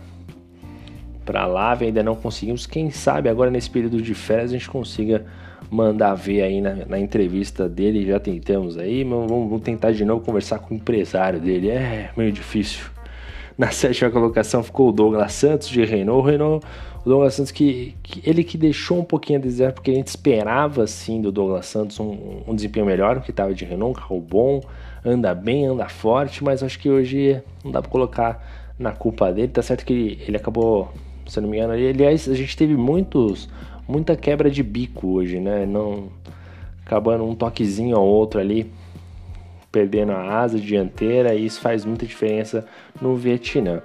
para 1.25 1.45
lá, 1.45 1.77
ainda 1.79 2.03
não 2.03 2.15
conseguimos. 2.15 2.65
Quem 2.65 2.91
sabe 2.91 3.27
agora 3.27 3.49
nesse 3.49 3.69
período 3.69 4.01
de 4.01 4.13
férias 4.13 4.51
a 4.51 4.53
gente 4.53 4.69
consiga 4.69 5.25
mandar 5.69 6.13
ver 6.13 6.43
aí 6.43 6.61
na, 6.61 6.75
na 6.85 6.99
entrevista 6.99 7.67
dele, 7.67 8.05
já 8.05 8.19
tentamos 8.19 8.77
aí, 8.77 9.03
mas 9.03 9.29
vamos, 9.29 9.49
vamos, 9.49 9.61
tentar 9.61 9.91
de 9.91 10.05
novo 10.05 10.23
conversar 10.23 10.59
com 10.59 10.73
o 10.73 10.77
empresário 10.77 11.39
dele, 11.39 11.69
é 11.69 12.11
meio 12.15 12.31
difícil. 12.31 12.85
Na 13.57 13.71
sétima 13.71 14.11
colocação 14.11 14.61
ficou 14.61 14.89
o 14.89 14.91
Douglas 14.91 15.33
Santos 15.33 15.69
de 15.69 15.83
Renault, 15.83 16.29
Renault 16.29 16.65
o 17.05 17.09
Douglas 17.09 17.35
Santos 17.35 17.51
que, 17.51 17.95
que, 18.01 18.27
ele 18.27 18.43
que 18.43 18.57
deixou 18.57 18.99
um 18.99 19.03
pouquinho 19.03 19.37
a 19.37 19.41
desejar, 19.41 19.71
porque 19.71 19.91
a 19.91 19.93
gente 19.93 20.07
esperava 20.07 20.83
assim 20.83 21.21
do 21.21 21.31
Douglas 21.31 21.67
Santos 21.67 21.99
um, 21.99 22.41
um 22.47 22.55
desempenho 22.55 22.85
melhor, 22.85 23.15
porque 23.17 23.31
estava 23.31 23.53
de 23.53 23.63
Renault, 23.63 23.91
um 23.91 24.01
carro 24.01 24.19
bom, 24.19 24.61
anda 25.05 25.33
bem, 25.35 25.67
anda 25.67 25.87
forte, 25.87 26.43
mas 26.43 26.63
acho 26.63 26.79
que 26.79 26.89
hoje 26.89 27.41
não 27.63 27.71
dá 27.71 27.81
para 27.81 27.91
colocar 27.91 28.73
na 28.77 28.91
culpa 28.91 29.31
dele, 29.31 29.49
tá 29.49 29.61
certo 29.61 29.85
que 29.85 30.19
ele 30.27 30.35
acabou, 30.35 30.91
se 31.27 31.39
não 31.41 31.49
me 31.49 31.57
engano, 31.57 31.73
aliás, 31.73 32.29
a 32.29 32.35
gente 32.35 32.55
teve 32.55 32.75
muitos 32.75 33.49
muita 33.87 34.15
quebra 34.15 34.49
de 34.49 34.63
bico 34.63 35.07
hoje, 35.07 35.39
né? 35.39 35.65
Não 35.65 36.09
acabando 36.85 37.23
um 37.23 37.35
toquezinho 37.35 37.97
ou 37.97 38.05
outro 38.05 38.39
ali, 38.39 38.71
perdendo 39.71 40.11
a 40.11 40.39
asa 40.39 40.59
dianteira, 40.59 41.33
e 41.33 41.45
isso 41.45 41.59
faz 41.59 41.83
muita 41.83 42.05
diferença 42.05 42.65
no 43.01 43.15
Vietnã. 43.15 43.81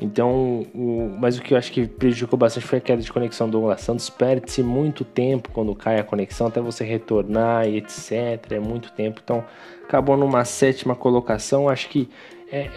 Então, 0.00 0.66
o, 0.74 1.16
mas 1.20 1.38
o 1.38 1.42
que 1.42 1.54
eu 1.54 1.58
acho 1.58 1.70
que 1.70 1.86
prejudicou 1.86 2.36
bastante 2.38 2.66
foi 2.66 2.78
a 2.78 2.80
queda 2.80 3.00
de 3.00 3.12
conexão 3.12 3.46
do 3.46 3.52
Douglas 3.52 3.80
Santos. 3.80 4.10
Perde-se 4.10 4.62
muito 4.62 5.04
tempo 5.04 5.50
quando 5.52 5.74
cai 5.74 6.00
a 6.00 6.04
conexão, 6.04 6.48
até 6.48 6.60
você 6.60 6.84
retornar 6.84 7.68
e 7.68 7.76
etc. 7.76 8.50
É 8.50 8.58
muito 8.58 8.90
tempo. 8.92 9.20
Então, 9.22 9.44
acabou 9.84 10.16
numa 10.16 10.44
sétima 10.44 10.96
colocação. 10.96 11.68
Acho 11.68 11.88
que 11.88 12.08
é, 12.50 12.68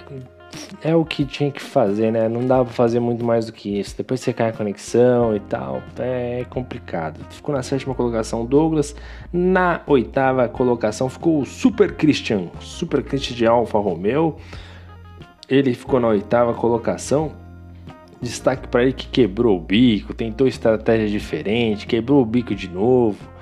é 0.81 0.95
o 0.95 1.03
que 1.03 1.25
tinha 1.25 1.51
que 1.51 1.61
fazer, 1.61 2.11
né? 2.11 2.27
Não 2.29 2.45
dava 2.45 2.65
pra 2.65 2.73
fazer 2.73 2.99
muito 2.99 3.23
mais 3.23 3.45
do 3.45 3.53
que 3.53 3.79
isso. 3.79 3.95
Depois 3.97 4.19
você 4.19 4.33
cai 4.33 4.49
a 4.49 4.53
conexão 4.53 5.35
e 5.35 5.39
tal. 5.39 5.81
É 5.97 6.45
complicado. 6.49 7.19
Ficou 7.29 7.53
na 7.55 7.63
sétima 7.63 7.95
colocação 7.95 8.45
Douglas. 8.45 8.95
Na 9.31 9.81
oitava 9.87 10.47
colocação 10.47 11.09
ficou 11.09 11.41
o 11.41 11.45
Super 11.45 11.95
Christian. 11.95 12.47
Super 12.59 13.03
Christian 13.03 13.35
de 13.35 13.45
Alfa 13.45 13.77
Romeo. 13.79 14.37
Ele 15.49 15.73
ficou 15.73 15.99
na 15.99 16.09
oitava 16.09 16.53
colocação. 16.53 17.31
Destaque 18.21 18.67
para 18.67 18.83
ele 18.83 18.93
que 18.93 19.07
quebrou 19.07 19.57
o 19.57 19.61
bico, 19.61 20.11
tentou 20.11 20.47
estratégia 20.47 21.07
diferente, 21.07 21.85
quebrou 21.85 22.19
o 22.19 22.25
bico 22.25 22.55
de 22.55 22.67
novo 22.67 23.36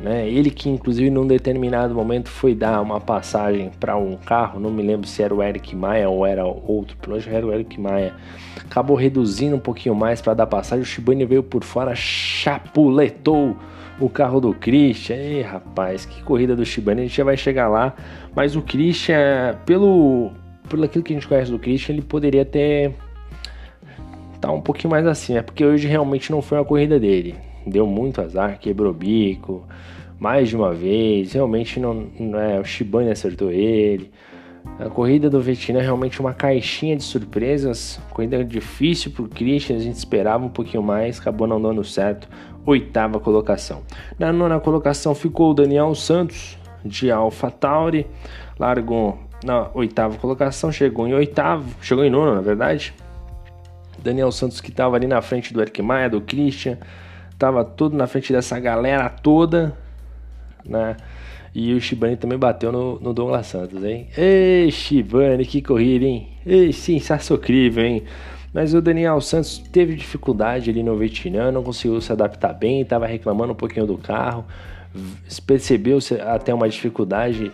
né? 0.00 0.28
Ele 0.28 0.50
que 0.50 0.68
inclusive 0.68 1.10
num 1.10 1.26
determinado 1.26 1.94
momento 1.94 2.28
foi 2.28 2.54
dar 2.54 2.80
uma 2.80 3.00
passagem 3.00 3.70
para 3.80 3.96
um 3.96 4.16
carro, 4.16 4.60
não 4.60 4.70
me 4.70 4.82
lembro 4.82 5.06
se 5.06 5.22
era 5.22 5.34
o 5.34 5.42
Eric 5.42 5.74
Maia 5.74 6.08
ou 6.08 6.24
era 6.24 6.44
outro 6.44 6.96
piloto, 6.96 7.28
era 7.28 7.46
o 7.46 7.52
Eric 7.52 7.80
Maia. 7.80 8.14
Acabou 8.64 8.96
reduzindo 8.96 9.56
um 9.56 9.60
pouquinho 9.60 9.94
mais 9.94 10.20
para 10.20 10.34
dar 10.34 10.46
passagem, 10.46 10.82
o 10.82 10.86
Shibane 10.86 11.24
veio 11.24 11.42
por 11.42 11.64
fora, 11.64 11.94
chapuletou 11.94 13.56
o 14.00 14.08
carro 14.08 14.40
do 14.40 14.54
Christian. 14.54 15.16
Ei, 15.16 15.42
rapaz, 15.42 16.06
que 16.06 16.22
corrida 16.22 16.54
do 16.54 16.64
Shibane, 16.64 17.00
a 17.00 17.04
gente 17.04 17.16
já 17.16 17.24
vai 17.24 17.36
chegar 17.36 17.68
lá, 17.68 17.94
mas 18.34 18.54
o 18.54 18.62
Christian, 18.62 19.58
pelo 19.66 20.30
pelo 20.68 20.84
aquilo 20.84 21.02
que 21.02 21.14
a 21.14 21.16
gente 21.16 21.26
conhece 21.26 21.50
do 21.50 21.58
Christian, 21.58 21.94
ele 21.94 22.02
poderia 22.02 22.44
ter 22.44 22.94
tá 24.38 24.52
um 24.52 24.60
pouquinho 24.60 24.90
mais 24.90 25.04
assim, 25.06 25.36
é 25.36 25.42
porque 25.42 25.64
hoje 25.64 25.88
realmente 25.88 26.30
não 26.30 26.40
foi 26.40 26.58
uma 26.58 26.64
corrida 26.64 27.00
dele 27.00 27.47
deu 27.68 27.86
muito 27.86 28.20
azar, 28.20 28.58
quebrou 28.58 28.92
bico 28.92 29.66
mais 30.18 30.48
de 30.48 30.56
uma 30.56 30.72
vez. 30.72 31.32
Realmente 31.32 31.78
não, 31.78 32.08
não 32.18 32.38
é, 32.38 32.58
o 32.58 32.64
Shibane 32.64 33.10
acertou 33.10 33.50
ele. 33.50 34.10
A 34.78 34.88
corrida 34.88 35.30
do 35.30 35.40
Vietnã 35.40 35.80
é 35.80 35.82
realmente 35.82 36.20
uma 36.20 36.34
caixinha 36.34 36.96
de 36.96 37.02
surpresas. 37.02 38.00
Corrida 38.10 38.44
difícil 38.44 39.10
para 39.10 39.22
o 39.22 39.28
Christian, 39.28 39.76
a 39.76 39.80
gente 39.80 39.96
esperava 39.96 40.44
um 40.44 40.48
pouquinho 40.48 40.82
mais, 40.82 41.18
acabou 41.18 41.46
não 41.46 41.60
dando 41.60 41.82
certo. 41.82 42.28
Oitava 42.66 43.18
colocação. 43.18 43.82
Na 44.18 44.32
nona 44.32 44.60
colocação 44.60 45.14
ficou 45.14 45.50
o 45.50 45.54
Daniel 45.54 45.94
Santos 45.94 46.58
de 46.84 47.10
AlphaTauri, 47.10 48.06
largou 48.58 49.18
na 49.42 49.70
oitava 49.74 50.16
colocação, 50.16 50.70
chegou 50.70 51.08
em 51.08 51.14
oitavo, 51.14 51.74
chegou 51.80 52.04
em 52.04 52.10
nono 52.10 52.34
na 52.34 52.40
verdade. 52.40 52.94
Daniel 54.02 54.30
Santos 54.30 54.60
que 54.60 54.70
estava 54.70 54.96
ali 54.96 55.06
na 55.06 55.20
frente 55.20 55.52
do 55.52 55.60
Eric 55.60 55.82
Maia, 55.82 56.08
do 56.08 56.20
Christian, 56.20 56.78
Tava 57.38 57.64
tudo 57.64 57.96
na 57.96 58.06
frente 58.06 58.32
dessa 58.32 58.58
galera 58.58 59.08
toda, 59.08 59.76
né? 60.64 60.96
E 61.54 61.72
o 61.72 61.80
Shibane 61.80 62.16
também 62.16 62.38
bateu 62.38 62.70
no, 62.70 63.00
no 63.00 63.14
Douglas 63.14 63.46
Santos, 63.46 63.82
hein? 63.84 64.08
Ei, 64.16 64.70
Shibane, 64.70 65.44
que 65.46 65.62
corrida, 65.62 66.04
hein? 66.04 66.28
Ei, 66.44 66.72
sensacional, 66.72 67.44
hein? 67.48 68.04
Mas 68.52 68.74
o 68.74 68.80
Daniel 68.80 69.20
Santos 69.20 69.58
teve 69.58 69.94
dificuldade 69.94 70.70
ali 70.70 70.82
no 70.82 70.96
Vietnã, 70.96 71.52
não 71.52 71.62
conseguiu 71.62 72.00
se 72.00 72.10
adaptar 72.10 72.52
bem, 72.52 72.80
estava 72.80 73.06
reclamando 73.06 73.52
um 73.52 73.56
pouquinho 73.56 73.86
do 73.86 73.98
carro. 73.98 74.44
percebeu-se 75.46 76.20
até 76.20 76.52
uma 76.52 76.68
dificuldade 76.68 77.52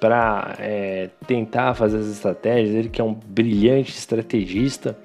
para 0.00 0.54
é, 0.58 1.10
tentar 1.26 1.74
fazer 1.74 1.98
as 1.98 2.06
estratégias. 2.06 2.74
Ele 2.74 2.88
que 2.88 3.00
é 3.00 3.04
um 3.04 3.14
brilhante 3.14 3.90
estrategista, 3.90 4.96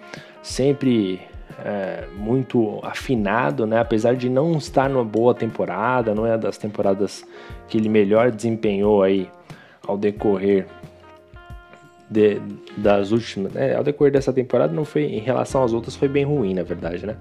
sempre 0.42 1.20
é, 1.64 2.06
muito 2.18 2.80
afinado, 2.84 3.66
né? 3.66 3.80
apesar 3.80 4.16
de 4.16 4.30
não 4.30 4.58
estar 4.58 4.90
numa 4.90 5.04
boa 5.04 5.34
temporada, 5.34 6.14
não 6.14 6.26
é 6.26 6.38
das 6.38 6.58
temporadas 6.58 7.26
que 7.68 7.78
ele 7.78 7.88
melhor 7.88 8.32
desempenhou 8.32 9.02
aí 9.02 9.30
ao 9.88 9.98
decorrer 9.98 10.68
de, 12.10 12.42
das 12.76 13.12
últimas, 13.12 13.54
né? 13.54 13.76
ao 13.76 13.84
decorrer 13.84 14.12
dessa 14.12 14.34
temporada 14.34 14.74
não 14.74 14.84
foi 14.84 15.04
em 15.04 15.20
relação 15.20 15.64
às 15.64 15.74
outras 15.74 15.96
foi 15.96 16.08
bem 16.08 16.26
ruim 16.26 16.54
na 16.54 16.64
verdade, 16.64 17.06
né? 17.06 17.16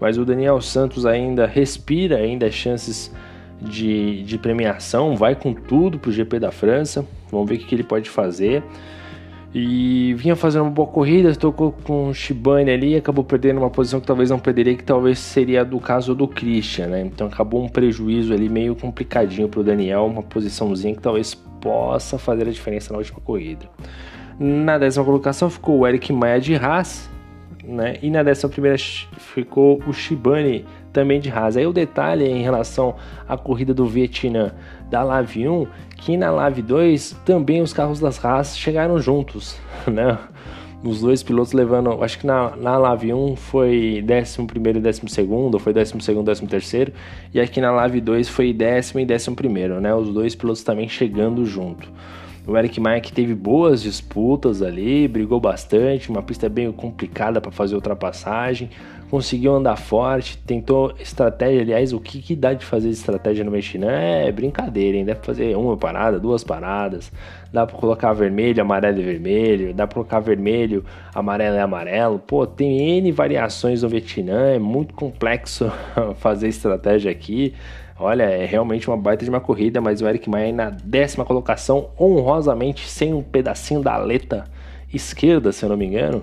Mas 0.00 0.18
o 0.18 0.24
Daniel 0.24 0.60
Santos 0.60 1.06
ainda 1.06 1.46
respira 1.46 2.16
ainda 2.16 2.50
chances 2.50 3.14
de, 3.60 4.22
de 4.24 4.38
premiação, 4.38 5.16
vai 5.16 5.36
com 5.36 5.54
tudo 5.54 5.98
pro 5.98 6.10
GP 6.10 6.40
da 6.40 6.50
França. 6.50 7.06
Vamos 7.30 7.48
ver 7.48 7.56
o 7.56 7.58
que, 7.58 7.66
que 7.66 7.74
ele 7.74 7.84
pode 7.84 8.10
fazer. 8.10 8.62
E 9.54 10.14
vinha 10.14 10.34
fazendo 10.34 10.62
uma 10.62 10.70
boa 10.70 10.88
corrida, 10.88 11.34
tocou 11.34 11.72
com 11.72 12.08
o 12.08 12.14
Shibane 12.14 12.70
ali, 12.70 12.96
acabou 12.96 13.22
perdendo 13.22 13.58
uma 13.58 13.68
posição 13.68 14.00
que 14.00 14.06
talvez 14.06 14.30
não 14.30 14.38
perderia, 14.38 14.74
que 14.74 14.82
talvez 14.82 15.18
seria 15.18 15.62
do 15.62 15.78
caso 15.78 16.14
do 16.14 16.26
Christian, 16.26 16.86
né? 16.86 17.02
Então 17.02 17.26
acabou 17.26 17.62
um 17.62 17.68
prejuízo 17.68 18.32
ali 18.32 18.48
meio 18.48 18.74
complicadinho 18.74 19.48
para 19.48 19.60
o 19.60 19.62
Daniel, 19.62 20.06
uma 20.06 20.22
posiçãozinha 20.22 20.94
que 20.94 21.02
talvez 21.02 21.34
possa 21.34 22.16
fazer 22.18 22.48
a 22.48 22.50
diferença 22.50 22.92
na 22.92 22.98
última 22.98 23.20
corrida. 23.20 23.68
Na 24.40 24.78
décima 24.78 25.04
colocação 25.04 25.50
ficou 25.50 25.80
o 25.80 25.86
Eric 25.86 26.10
Maia 26.14 26.40
de 26.40 26.54
Haas, 26.56 27.10
né? 27.62 27.98
E 28.00 28.10
na 28.10 28.22
décima 28.22 28.48
primeira 28.48 28.78
ficou 28.78 29.82
o 29.86 29.92
Shibane 29.92 30.64
também 30.92 31.20
de 31.20 31.30
Haas. 31.30 31.56
Aí 31.56 31.66
o 31.66 31.72
detalhe 31.72 32.24
em 32.24 32.42
relação 32.42 32.94
à 33.28 33.36
corrida 33.36 33.72
do 33.72 33.86
Vietnã 33.86 34.52
da 34.90 35.02
Lave 35.02 35.48
1, 35.48 35.66
que 35.96 36.16
na 36.16 36.30
Lave 36.30 36.62
2 36.62 37.16
também 37.24 37.62
os 37.62 37.72
carros 37.72 37.98
das 37.98 38.22
Haas 38.24 38.56
chegaram 38.56 38.98
juntos, 38.98 39.56
né? 39.90 40.18
Os 40.84 41.00
dois 41.00 41.22
pilotos 41.22 41.52
levando, 41.52 42.02
acho 42.02 42.18
que 42.18 42.26
na, 42.26 42.56
na 42.56 42.76
Lave 42.76 43.14
1 43.14 43.36
foi 43.36 44.04
11 44.04 44.40
e 44.40 44.80
12, 44.80 45.00
ou 45.52 45.58
foi 45.60 45.72
12 45.72 45.94
e 45.94 46.46
13, 46.48 46.92
e 47.32 47.40
aqui 47.40 47.60
na 47.60 47.70
Lave 47.70 48.00
2 48.00 48.28
foi 48.28 48.52
décimo 48.52 49.00
e 49.00 49.06
11, 49.06 49.80
né? 49.80 49.94
Os 49.94 50.12
dois 50.12 50.34
pilotos 50.34 50.64
também 50.64 50.88
chegando 50.88 51.46
junto. 51.46 51.88
O 52.46 52.56
Eric 52.56 52.80
Maia 52.80 53.00
que 53.00 53.12
teve 53.12 53.34
boas 53.34 53.82
disputas 53.82 54.62
ali, 54.62 55.06
brigou 55.06 55.40
bastante, 55.40 56.10
uma 56.10 56.22
pista 56.22 56.48
bem 56.48 56.70
complicada 56.72 57.40
para 57.40 57.52
fazer 57.52 57.74
ultrapassagem 57.74 58.68
conseguiu 59.12 59.54
andar 59.54 59.76
forte, 59.76 60.38
tentou 60.38 60.94
estratégia. 60.98 61.60
Aliás, 61.60 61.92
o 61.92 62.00
que, 62.00 62.22
que 62.22 62.34
dá 62.34 62.54
de 62.54 62.64
fazer 62.64 62.88
estratégia 62.88 63.44
no 63.44 63.50
Mexinã 63.50 63.92
é 63.92 64.32
brincadeira, 64.32 64.96
hein? 64.96 65.04
Dá 65.04 65.14
pra 65.14 65.22
fazer 65.22 65.54
uma 65.54 65.76
parada, 65.76 66.18
duas 66.18 66.42
paradas, 66.42 67.12
dá 67.52 67.66
pra 67.66 67.76
colocar 67.76 68.14
vermelho, 68.14 68.62
amarelo 68.62 69.00
e 69.00 69.02
vermelho, 69.02 69.74
dá 69.74 69.86
pra 69.86 69.96
colocar 69.96 70.18
vermelho, 70.20 70.82
amarelo 71.14 71.56
e 71.56 71.58
amarelo. 71.58 72.18
Pô, 72.20 72.46
tem 72.46 72.96
N 72.96 73.12
variações 73.12 73.82
no 73.82 73.88
Vietnã, 73.90 74.54
é 74.54 74.58
muito 74.58 74.94
complexo 74.94 75.70
fazer 76.16 76.48
estratégia 76.48 77.10
aqui. 77.10 77.52
Olha, 78.02 78.24
é 78.24 78.44
realmente 78.44 78.88
uma 78.88 78.96
baita 78.96 79.24
de 79.24 79.30
uma 79.30 79.40
corrida, 79.40 79.80
mas 79.80 80.02
o 80.02 80.08
Eric 80.08 80.28
Maia 80.28 80.52
na 80.52 80.70
décima 80.70 81.24
colocação, 81.24 81.90
honrosamente, 81.98 82.88
sem 82.88 83.14
um 83.14 83.22
pedacinho 83.22 83.80
da 83.80 83.94
aleta 83.94 84.44
esquerda, 84.92 85.52
se 85.52 85.64
eu 85.64 85.68
não 85.68 85.76
me 85.76 85.86
engano 85.86 86.22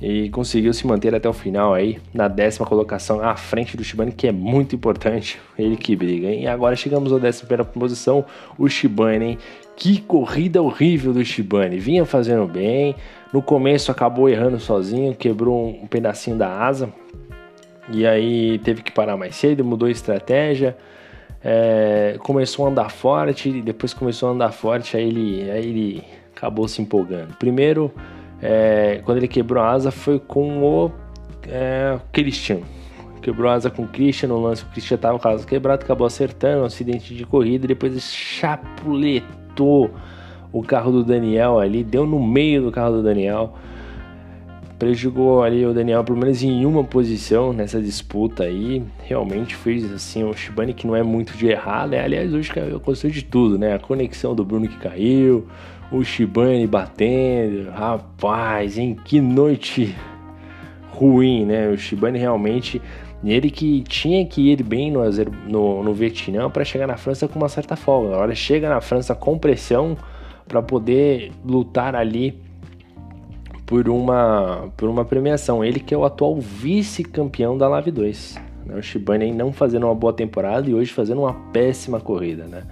e 0.00 0.28
conseguiu 0.30 0.72
se 0.74 0.86
manter 0.86 1.14
até 1.14 1.28
o 1.28 1.32
final 1.32 1.72
aí 1.72 1.98
na 2.12 2.28
décima 2.28 2.66
colocação 2.66 3.20
à 3.20 3.34
frente 3.34 3.76
do 3.76 3.84
Shibane, 3.84 4.12
que 4.12 4.26
é 4.26 4.32
muito 4.32 4.74
importante, 4.74 5.38
ele 5.58 5.76
que 5.76 5.96
briga. 5.96 6.28
Hein? 6.28 6.42
E 6.42 6.46
agora 6.46 6.76
chegamos 6.76 7.12
à 7.12 7.18
décima 7.18 7.48
primeira 7.48 7.64
posição, 7.64 8.24
o 8.58 8.68
Shibane, 8.68 9.24
hein? 9.24 9.38
Que 9.74 10.00
corrida 10.00 10.62
horrível 10.62 11.12
do 11.12 11.24
Shibane, 11.24 11.78
vinha 11.78 12.04
fazendo 12.04 12.46
bem, 12.46 12.94
no 13.32 13.42
começo 13.42 13.90
acabou 13.90 14.28
errando 14.28 14.58
sozinho, 14.58 15.14
quebrou 15.14 15.68
um 15.68 15.86
pedacinho 15.86 16.36
da 16.36 16.48
asa 16.50 16.88
e 17.88 18.06
aí 18.06 18.58
teve 18.60 18.82
que 18.82 18.92
parar 18.92 19.16
mais 19.16 19.36
cedo, 19.36 19.64
mudou 19.64 19.88
a 19.88 19.90
estratégia. 19.90 20.76
É, 21.42 22.16
começou 22.20 22.66
a 22.66 22.70
andar 22.70 22.90
forte, 22.90 23.60
depois 23.60 23.94
começou 23.94 24.28
a 24.28 24.32
andar 24.32 24.52
forte, 24.52 24.96
aí 24.96 25.06
ele, 25.06 25.50
aí 25.50 25.66
ele 25.66 26.04
acabou 26.34 26.66
se 26.66 26.82
empolgando. 26.82 27.36
Primeiro, 27.38 27.92
é, 28.42 29.00
quando 29.04 29.18
ele 29.18 29.28
quebrou 29.28 29.62
a 29.62 29.70
asa 29.70 29.90
foi 29.90 30.18
com 30.18 30.62
o 30.62 30.90
é, 31.48 31.98
Christian. 32.12 32.60
Quebrou 33.22 33.50
a 33.50 33.54
asa 33.54 33.70
com 33.70 33.82
o 33.82 33.88
Christian 33.88 34.28
no 34.28 34.40
lance. 34.40 34.62
O 34.62 34.66
Christian 34.66 34.96
estava 34.96 35.18
com 35.18 35.28
a 35.28 35.32
asa 35.32 35.46
quebrada, 35.46 35.84
acabou 35.84 36.06
acertando, 36.06 36.62
um 36.62 36.66
acidente 36.66 37.14
de 37.14 37.24
corrida. 37.24 37.66
Depois 37.66 38.00
chapuletou 38.12 39.90
o 40.52 40.62
carro 40.62 40.92
do 40.92 41.04
Daniel 41.04 41.58
ali, 41.58 41.82
deu 41.82 42.06
no 42.06 42.24
meio 42.24 42.62
do 42.62 42.70
carro 42.70 42.96
do 42.96 43.02
Daniel. 43.02 43.54
Prejudicou 44.78 45.42
ali 45.42 45.64
o 45.64 45.72
Daniel, 45.72 46.04
pelo 46.04 46.18
menos 46.18 46.42
em 46.42 46.66
uma 46.66 46.84
posição 46.84 47.50
nessa 47.50 47.80
disputa 47.80 48.44
aí. 48.44 48.82
Realmente 49.04 49.56
fez 49.56 49.90
assim 49.90 50.22
o 50.22 50.34
Shibane 50.34 50.74
que 50.74 50.86
não 50.86 50.94
é 50.94 51.02
muito 51.02 51.34
de 51.34 51.46
errar, 51.46 51.88
né? 51.88 52.00
Aliás, 52.00 52.34
hoje 52.34 52.52
eu 52.54 52.78
gostei 52.78 53.10
de 53.10 53.24
tudo, 53.24 53.58
né? 53.58 53.74
A 53.74 53.78
conexão 53.78 54.34
do 54.34 54.44
Bruno 54.44 54.68
que 54.68 54.76
caiu, 54.76 55.46
o 55.90 56.04
Shibane 56.04 56.66
batendo. 56.66 57.70
Rapaz, 57.70 58.76
em 58.76 58.94
que 58.94 59.18
noite 59.18 59.94
ruim, 60.90 61.46
né? 61.46 61.68
O 61.68 61.78
Shibane 61.78 62.18
realmente. 62.18 62.80
Ele 63.24 63.50
que 63.50 63.82
tinha 63.82 64.24
que 64.26 64.52
ir 64.52 64.62
bem 64.62 64.92
no, 64.92 65.02
no, 65.48 65.82
no 65.82 65.94
Vietnã 65.94 66.50
para 66.50 66.64
chegar 66.64 66.86
na 66.86 66.98
França 66.98 67.26
com 67.26 67.38
uma 67.38 67.48
certa 67.48 67.74
folga. 67.74 68.14
Agora 68.14 68.34
chega 68.34 68.68
na 68.68 68.80
França 68.82 69.14
com 69.14 69.38
pressão 69.38 69.96
para 70.46 70.62
poder 70.62 71.32
lutar 71.44 71.96
ali 71.96 72.38
por 73.66 73.88
uma, 73.88 74.68
por 74.76 74.88
uma 74.88 75.04
premiação. 75.04 75.64
Ele 75.64 75.80
que 75.80 75.92
é 75.92 75.98
o 75.98 76.04
atual 76.04 76.40
vice-campeão 76.40 77.58
da 77.58 77.68
Live 77.68 77.90
2. 77.90 78.40
Né? 78.64 78.76
O 78.76 78.82
Shibane 78.82 79.32
não 79.32 79.52
fazendo 79.52 79.86
uma 79.86 79.94
boa 79.94 80.12
temporada 80.12 80.70
e 80.70 80.74
hoje 80.74 80.92
fazendo 80.92 81.22
uma 81.22 81.34
péssima 81.52 82.00
corrida, 82.00 82.44
né? 82.44 82.62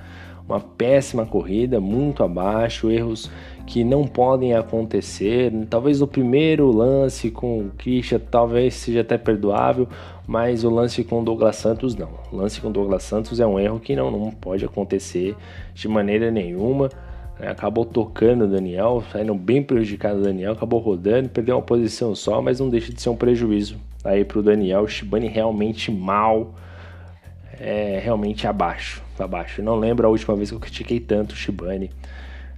uma 0.49 0.61
péssima 0.61 1.25
corrida, 1.25 1.81
muito 1.81 2.23
abaixo, 2.23 2.91
erros 2.91 3.31
que 3.67 3.83
não 3.83 4.07
podem 4.07 4.55
acontecer. 4.55 5.51
Talvez 5.71 6.03
o 6.03 6.07
primeiro 6.07 6.71
lance 6.71 7.31
com 7.31 7.61
o 7.61 7.71
Christian 7.79 8.21
talvez 8.31 8.75
seja 8.75 9.01
até 9.01 9.17
perdoável, 9.17 9.89
mas 10.27 10.63
o 10.63 10.71
lance 10.71 11.03
com 11.03 11.23
o 11.23 11.25
Douglas 11.25 11.57
Santos 11.57 11.97
não. 11.97 12.11
O 12.31 12.37
lance 12.37 12.61
com 12.61 12.69
o 12.69 12.73
Douglas 12.73 13.03
Santos 13.05 13.41
é 13.41 13.47
um 13.47 13.59
erro 13.59 13.81
que 13.81 13.97
não, 13.97 14.11
não 14.11 14.31
pode 14.31 14.65
acontecer 14.65 15.35
de 15.75 15.89
maneira 15.89 16.31
nenhuma. 16.31 16.91
É, 17.41 17.49
acabou 17.49 17.85
tocando 17.85 18.45
o 18.45 18.49
Daniel, 18.49 19.03
saindo 19.11 19.35
bem 19.35 19.63
prejudicado 19.63 20.21
o 20.21 20.23
Daniel, 20.23 20.53
acabou 20.53 20.79
rodando, 20.81 21.29
perdeu 21.29 21.57
uma 21.57 21.63
posição 21.63 22.15
só, 22.15 22.41
mas 22.41 22.61
não 22.61 22.69
deixa 22.69 22.93
de 22.93 23.03
ser 23.03 23.09
um 23.09 23.17
prejuízo 23.17 23.77
aí 24.05 24.25
para 24.25 24.39
o 24.39 24.43
Daniel. 24.43 24.83
O 24.83 24.89
Shibane 24.89 25.27
realmente 25.27 25.91
mal 25.91 26.55
é 27.59 28.01
realmente 28.03 28.47
abaixo. 28.47 29.03
abaixo. 29.19 29.63
Não 29.63 29.77
lembro 29.77 30.07
a 30.07 30.11
última 30.11 30.37
vez 30.37 30.51
que 30.51 30.57
eu 30.57 30.61
critiquei 30.61 31.01
tanto 31.01 31.33
o 31.33 31.37
Shibane 31.37 31.91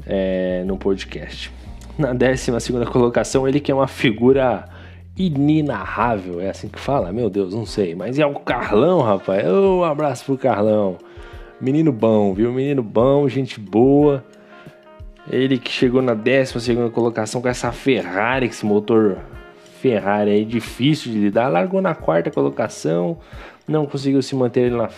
é, 0.06 0.62
no 0.66 0.76
podcast. 0.76 1.50
Na 1.98 2.12
12 2.12 2.52
colocação, 2.92 3.48
ele 3.48 3.60
que 3.60 3.72
é 3.72 3.74
uma 3.74 3.88
figura 3.88 4.68
inenarrável, 5.16 6.40
é 6.40 6.50
assim 6.50 6.68
que 6.68 6.78
fala? 6.78 7.10
Meu 7.10 7.30
Deus, 7.30 7.54
não 7.54 7.64
sei. 7.64 7.94
Mas 7.94 8.18
é 8.18 8.26
o 8.26 8.34
Carlão, 8.34 9.00
rapaz. 9.00 9.46
Um 9.46 9.82
abraço 9.82 10.26
pro 10.26 10.36
Carlão. 10.36 10.98
Menino 11.58 11.90
bom, 11.90 12.34
viu? 12.34 12.52
Menino 12.52 12.82
bom, 12.82 13.26
gente 13.26 13.58
boa. 13.58 14.22
Ele 15.28 15.58
que 15.58 15.70
chegou 15.70 16.00
na 16.00 16.14
12 16.14 16.90
colocação 16.92 17.40
com 17.42 17.48
essa 17.48 17.72
Ferrari, 17.72 18.46
esse 18.46 18.64
motor 18.64 19.18
Ferrari 19.80 20.30
aí 20.30 20.44
difícil 20.44 21.12
de 21.12 21.18
lidar. 21.18 21.48
Largou 21.48 21.80
na 21.80 21.94
quarta 21.94 22.30
colocação, 22.30 23.18
não 23.66 23.86
conseguiu 23.86 24.22
se 24.22 24.34
manter 24.34 24.72
lá, 24.72 24.88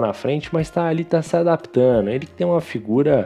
na 0.00 0.12
frente, 0.12 0.50
mas 0.52 0.68
tá 0.68 0.86
ali, 0.86 1.04
tá 1.04 1.22
se 1.22 1.36
adaptando. 1.36 2.08
Ele 2.08 2.26
tem 2.26 2.46
uma 2.46 2.60
figura 2.60 3.24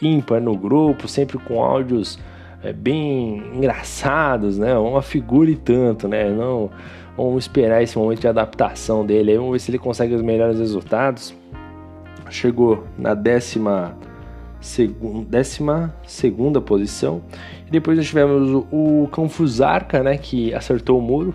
ímpar 0.00 0.40
no 0.40 0.56
grupo, 0.56 1.08
sempre 1.08 1.38
com 1.38 1.62
áudios 1.62 2.18
é, 2.62 2.72
bem 2.72 3.42
engraçados, 3.54 4.58
né? 4.58 4.76
Uma 4.76 5.02
figura 5.02 5.50
e 5.50 5.56
tanto, 5.56 6.08
né? 6.08 6.30
Não, 6.30 6.70
vamos 7.16 7.44
esperar 7.44 7.82
esse 7.82 7.98
momento 7.98 8.20
de 8.20 8.28
adaptação 8.28 9.04
dele 9.04 9.32
aí, 9.32 9.36
vamos 9.36 9.52
ver 9.52 9.58
se 9.60 9.70
ele 9.70 9.78
consegue 9.78 10.14
os 10.14 10.22
melhores 10.22 10.58
resultados. 10.58 11.34
Chegou 12.30 12.84
na 12.96 13.12
décima, 13.14 13.94
décima 15.28 15.94
segunda 16.06 16.60
posição. 16.60 17.22
E 17.66 17.70
depois 17.70 17.96
nós 17.96 18.06
tivemos 18.06 18.50
o, 18.50 19.02
o 19.04 19.08
Confusarca, 19.10 20.02
né? 20.02 20.16
Que 20.16 20.54
acertou 20.54 20.98
o 20.98 21.02
muro. 21.02 21.34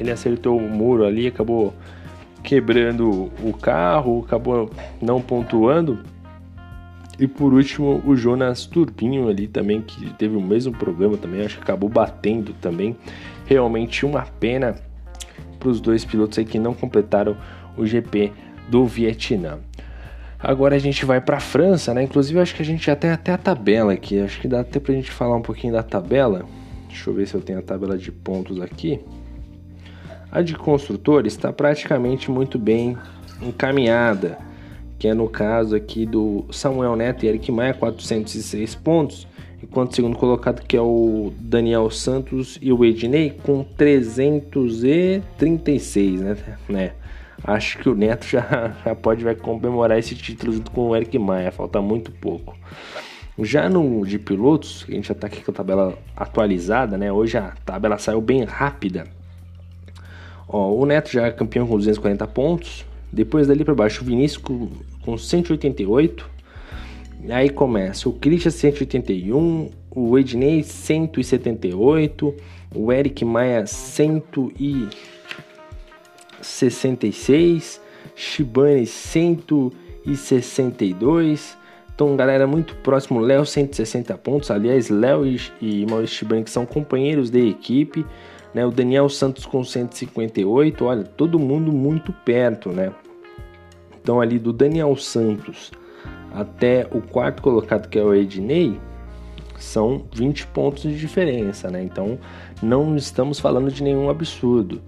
Ele 0.00 0.10
acertou 0.10 0.56
o 0.56 0.68
muro 0.68 1.04
ali, 1.04 1.26
acabou 1.26 1.74
quebrando 2.42 3.30
o 3.42 3.52
carro, 3.52 4.24
acabou 4.24 4.70
não 5.00 5.20
pontuando. 5.20 5.98
E 7.18 7.26
por 7.26 7.52
último, 7.52 8.00
o 8.06 8.16
Jonas 8.16 8.64
Turbinho 8.64 9.28
ali 9.28 9.48
também, 9.48 9.82
que 9.82 10.12
teve 10.14 10.36
o 10.36 10.40
mesmo 10.40 10.72
problema 10.72 11.16
também, 11.16 11.44
acho 11.44 11.56
que 11.56 11.62
acabou 11.62 11.90
batendo 11.90 12.54
também. 12.60 12.96
Realmente 13.44 14.06
uma 14.06 14.22
pena 14.22 14.76
para 15.58 15.68
os 15.68 15.80
dois 15.80 16.04
pilotos 16.04 16.38
aí 16.38 16.44
que 16.44 16.58
não 16.58 16.72
completaram 16.74 17.36
o 17.76 17.84
GP 17.84 18.32
do 18.68 18.86
Vietnã. 18.86 19.58
Agora 20.40 20.76
a 20.76 20.78
gente 20.78 21.04
vai 21.04 21.20
para 21.20 21.38
a 21.38 21.40
França, 21.40 21.92
né? 21.92 22.02
Inclusive 22.02 22.38
acho 22.38 22.54
que 22.54 22.62
a 22.62 22.64
gente 22.64 22.86
já 22.86 22.94
tem 22.94 23.10
até 23.10 23.32
a 23.32 23.38
tabela 23.38 23.92
aqui. 23.92 24.20
Acho 24.20 24.40
que 24.40 24.46
dá 24.46 24.60
até 24.60 24.78
pra 24.78 24.94
gente 24.94 25.10
falar 25.10 25.36
um 25.36 25.42
pouquinho 25.42 25.72
da 25.72 25.82
tabela. 25.82 26.44
Deixa 26.86 27.10
eu 27.10 27.14
ver 27.14 27.26
se 27.26 27.34
eu 27.34 27.40
tenho 27.40 27.58
a 27.58 27.62
tabela 27.62 27.98
de 27.98 28.12
pontos 28.12 28.60
aqui. 28.60 29.00
A 30.30 30.40
de 30.40 30.54
construtores 30.54 31.32
está 31.32 31.52
praticamente 31.52 32.30
muito 32.30 32.58
bem 32.58 32.96
encaminhada, 33.40 34.38
que 34.98 35.08
é 35.08 35.14
no 35.14 35.28
caso 35.28 35.74
aqui 35.74 36.06
do 36.06 36.44
Samuel 36.52 36.94
Neto 36.94 37.24
e 37.24 37.28
Eric 37.28 37.50
Maia, 37.50 37.74
406 37.74 38.74
pontos, 38.76 39.26
enquanto 39.62 39.92
o 39.92 39.94
segundo 39.94 40.16
colocado 40.16 40.66
que 40.66 40.76
é 40.76 40.80
o 40.80 41.32
Daniel 41.38 41.88
Santos 41.90 42.58
e 42.60 42.72
o 42.72 42.84
Ednei 42.84 43.30
com 43.30 43.62
336, 43.64 46.20
né? 46.20 46.36
né? 46.68 46.92
acho 47.44 47.78
que 47.78 47.88
o 47.88 47.94
Neto 47.94 48.26
já, 48.26 48.74
já 48.84 48.94
pode 48.94 49.24
vai 49.24 49.34
comemorar 49.34 49.98
esse 49.98 50.14
título 50.14 50.52
junto 50.52 50.70
com 50.70 50.88
o 50.88 50.96
Eric 50.96 51.18
Maia, 51.18 51.50
falta 51.50 51.80
muito 51.80 52.10
pouco. 52.10 52.56
Já 53.40 53.68
no 53.68 54.04
de 54.04 54.18
pilotos, 54.18 54.84
a 54.88 54.92
gente 54.92 55.06
já 55.06 55.12
está 55.12 55.28
aqui 55.28 55.44
com 55.44 55.52
a 55.52 55.54
tabela 55.54 55.96
atualizada, 56.16 56.98
né? 56.98 57.12
Hoje 57.12 57.38
a 57.38 57.54
tabela 57.64 57.96
saiu 57.96 58.20
bem 58.20 58.42
rápida. 58.42 59.04
Ó, 60.48 60.72
o 60.72 60.84
Neto 60.84 61.12
já 61.12 61.26
é 61.26 61.30
campeão 61.30 61.66
com 61.66 61.76
240 61.76 62.26
pontos. 62.26 62.84
Depois 63.12 63.46
dali 63.46 63.64
para 63.64 63.76
baixo, 63.76 64.02
o 64.02 64.04
Vinícius 64.04 64.42
com 65.02 65.16
188. 65.16 66.28
Aí 67.30 67.50
começa 67.50 68.08
o 68.08 68.12
Christian 68.12 68.52
181, 68.52 69.70
o 69.90 70.18
Ednei 70.18 70.62
178, 70.62 72.34
o 72.74 72.92
Eric 72.92 73.24
Maia 73.24 73.66
100 73.66 74.22
e 74.58 74.88
66, 76.40 77.80
Shibane 78.14 78.86
162. 78.86 81.58
Então, 81.94 82.16
galera, 82.16 82.46
muito 82.46 82.76
próximo. 82.76 83.18
Léo 83.18 83.44
160 83.44 84.16
pontos. 84.18 84.52
Aliás, 84.52 84.88
Léo 84.88 85.26
e 85.60 85.84
Maurício 85.86 86.18
Shibane 86.18 86.44
que 86.44 86.50
são 86.50 86.64
companheiros 86.64 87.28
de 87.28 87.48
equipe. 87.48 88.06
Né? 88.54 88.64
O 88.64 88.70
Daniel 88.70 89.08
Santos 89.08 89.44
com 89.44 89.64
158. 89.64 90.84
Olha, 90.84 91.02
todo 91.02 91.36
mundo 91.38 91.72
muito 91.72 92.12
perto, 92.12 92.70
né? 92.70 92.92
Então, 94.00 94.20
ali 94.20 94.38
do 94.38 94.52
Daniel 94.52 94.94
Santos 94.96 95.72
até 96.34 96.86
o 96.90 97.00
quarto 97.00 97.42
colocado, 97.42 97.88
que 97.88 97.98
é 97.98 98.02
o 98.02 98.14
Ednei, 98.14 98.78
são 99.58 100.04
20 100.12 100.46
pontos 100.48 100.82
de 100.82 100.98
diferença, 100.98 101.70
né? 101.70 101.82
Então, 101.82 102.18
não 102.62 102.96
estamos 102.96 103.40
falando 103.40 103.70
de 103.70 103.82
nenhum 103.82 104.08
absurdo. 104.08 104.80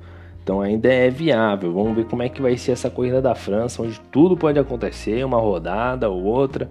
Então 0.42 0.60
ainda 0.60 0.92
é 0.92 1.10
viável. 1.10 1.72
Vamos 1.72 1.94
ver 1.94 2.06
como 2.06 2.22
é 2.22 2.28
que 2.28 2.42
vai 2.42 2.56
ser 2.56 2.72
essa 2.72 2.90
corrida 2.90 3.20
da 3.20 3.34
França, 3.34 3.82
onde 3.82 4.00
tudo 4.10 4.36
pode 4.36 4.58
acontecer, 4.58 5.24
uma 5.24 5.38
rodada 5.38 6.08
ou 6.08 6.24
outra, 6.24 6.68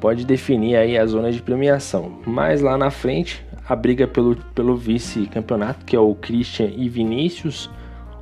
pode 0.00 0.24
definir 0.24 0.76
aí 0.76 0.96
a 0.96 1.04
zona 1.04 1.30
de 1.30 1.42
premiação. 1.42 2.20
Mas 2.26 2.60
lá 2.60 2.78
na 2.78 2.90
frente, 2.90 3.44
a 3.68 3.74
briga 3.74 4.06
pelo, 4.06 4.36
pelo 4.54 4.76
vice-campeonato, 4.76 5.84
que 5.84 5.96
é 5.96 6.00
o 6.00 6.14
Christian 6.14 6.70
e 6.76 6.88
Vinícius. 6.88 7.70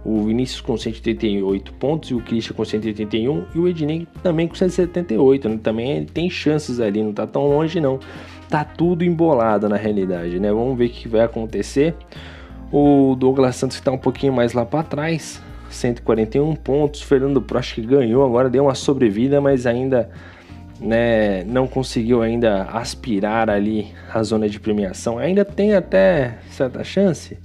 O 0.04 0.24
Vinícius 0.24 0.60
com 0.60 0.76
188 0.76 1.72
pontos 1.74 2.10
e 2.10 2.14
o 2.14 2.20
Christian 2.20 2.54
com 2.54 2.64
181 2.64 3.44
e 3.54 3.58
o 3.58 3.68
Ednei 3.68 4.06
também 4.22 4.48
com 4.48 4.54
178, 4.54 5.48
né? 5.48 5.60
Também 5.62 6.04
tem 6.04 6.28
chances 6.28 6.80
ali, 6.80 7.02
não 7.02 7.12
tá 7.12 7.26
tão 7.26 7.46
longe 7.48 7.80
não. 7.80 8.00
Tá 8.48 8.64
tudo 8.64 9.04
embolado 9.04 9.68
na 9.68 9.76
realidade, 9.76 10.38
né? 10.40 10.52
Vamos 10.52 10.76
ver 10.76 10.86
o 10.86 10.90
que 10.90 11.08
vai 11.08 11.22
acontecer. 11.22 11.94
O 12.70 13.14
Douglas 13.18 13.56
Santos 13.56 13.76
está 13.76 13.92
um 13.92 13.98
pouquinho 13.98 14.32
mais 14.32 14.54
lá 14.54 14.64
para 14.64 14.82
trás, 14.82 15.40
141 15.70 16.54
pontos. 16.56 17.02
Fernando 17.02 17.40
Prost 17.40 17.74
que 17.74 17.82
ganhou, 17.82 18.24
agora 18.24 18.50
deu 18.50 18.64
uma 18.64 18.74
sobrevida, 18.74 19.40
mas 19.40 19.66
ainda 19.66 20.10
né, 20.80 21.44
não 21.44 21.66
conseguiu 21.66 22.22
ainda 22.22 22.64
aspirar 22.64 23.48
ali 23.48 23.92
a 24.12 24.22
zona 24.22 24.48
de 24.48 24.58
premiação. 24.58 25.18
Ainda 25.18 25.44
tem 25.44 25.74
até 25.74 26.38
certa 26.50 26.82
chance, 26.82 27.38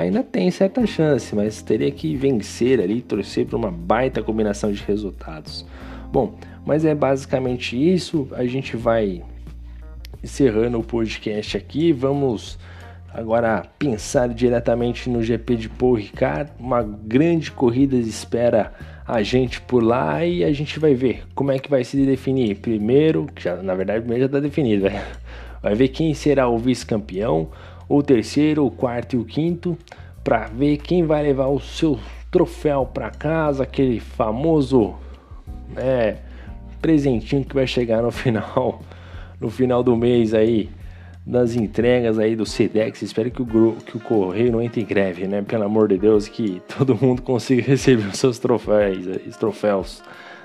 ainda 0.00 0.22
tem 0.22 0.50
certa 0.50 0.86
chance, 0.86 1.34
mas 1.34 1.62
teria 1.62 1.90
que 1.90 2.16
vencer 2.16 2.80
ali, 2.80 3.00
torcer 3.00 3.46
para 3.46 3.56
uma 3.56 3.70
baita 3.70 4.22
combinação 4.22 4.72
de 4.72 4.82
resultados. 4.82 5.66
Bom, 6.12 6.34
mas 6.64 6.84
é 6.84 6.94
basicamente 6.94 7.76
isso. 7.76 8.28
A 8.32 8.44
gente 8.44 8.76
vai 8.76 9.22
encerrando 10.22 10.78
o 10.78 10.82
podcast 10.82 11.56
aqui. 11.56 11.92
Vamos 11.92 12.58
Agora, 13.12 13.64
pensar 13.76 14.28
diretamente 14.28 15.10
no 15.10 15.20
GP 15.20 15.56
de 15.56 15.68
Paul 15.68 15.94
Ricard, 15.94 16.52
uma 16.60 16.80
grande 16.80 17.50
corrida 17.50 17.96
espera 17.96 18.72
a 19.04 19.20
gente 19.20 19.60
por 19.60 19.82
lá 19.82 20.24
e 20.24 20.44
a 20.44 20.52
gente 20.52 20.78
vai 20.78 20.94
ver 20.94 21.24
como 21.34 21.50
é 21.50 21.58
que 21.58 21.68
vai 21.68 21.82
se 21.82 21.96
definir. 22.06 22.58
Primeiro, 22.58 23.26
já, 23.36 23.56
na 23.56 23.74
verdade, 23.74 24.00
primeiro 24.00 24.20
já 24.20 24.26
está 24.26 24.38
definido, 24.38 24.82
vai, 24.82 25.02
vai 25.60 25.74
ver 25.74 25.88
quem 25.88 26.14
será 26.14 26.48
o 26.48 26.56
vice-campeão, 26.56 27.50
o 27.90 28.04
terceiro, 28.04 28.64
o 28.64 28.70
quarto 28.70 29.16
e 29.16 29.18
o 29.18 29.24
quinto, 29.24 29.76
para 30.22 30.46
ver 30.46 30.76
quem 30.76 31.04
vai 31.04 31.24
levar 31.24 31.48
o 31.48 31.58
seu 31.58 31.98
troféu 32.30 32.86
para 32.86 33.10
casa, 33.10 33.64
aquele 33.64 33.98
famoso 33.98 34.94
é, 35.76 36.18
presentinho 36.80 37.44
que 37.44 37.52
vai 37.52 37.66
chegar 37.66 38.00
no 38.00 38.12
final, 38.12 38.80
no 39.40 39.50
final 39.50 39.82
do 39.82 39.96
mês 39.96 40.32
aí 40.32 40.70
das 41.26 41.56
entregas 41.56 42.16
aí 42.16 42.36
do 42.36 42.46
Sedex. 42.46 43.02
Espero 43.02 43.28
que 43.28 43.42
o, 43.42 43.76
que 43.84 43.96
o 43.96 44.00
correio 44.00 44.52
não 44.52 44.62
entre 44.62 44.82
em 44.82 44.86
greve, 44.86 45.26
né? 45.26 45.42
Pelo 45.42 45.64
amor 45.64 45.88
de 45.88 45.98
Deus, 45.98 46.28
que 46.28 46.62
todo 46.78 46.94
mundo 46.94 47.22
consiga 47.26 47.62
receber 47.62 48.06
os 48.06 48.18
seus 48.20 48.38
troféus, 48.38 49.04
os 49.26 49.36
troféus. 49.36 50.00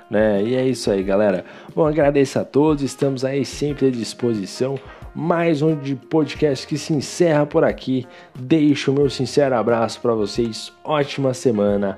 Né? 0.10 0.43
E 0.43 0.55
é 0.55 0.67
isso 0.67 0.89
aí, 0.89 1.03
galera. 1.03 1.45
Bom, 1.75 1.86
agradeço 1.86 2.39
a 2.39 2.43
todos, 2.43 2.81
estamos 2.84 3.23
aí 3.23 3.45
sempre 3.45 3.88
à 3.88 3.91
disposição. 3.91 4.79
Mais 5.15 5.62
um 5.62 5.75
de 5.75 5.95
podcast 5.95 6.67
que 6.67 6.78
se 6.78 6.93
encerra 6.93 7.45
por 7.45 7.63
aqui. 7.63 8.06
Deixo 8.38 8.91
o 8.91 8.93
meu 8.93 9.10
sincero 9.10 9.56
abraço 9.56 10.01
para 10.01 10.13
vocês. 10.13 10.73
Ótima 10.84 11.34
semana. 11.34 11.97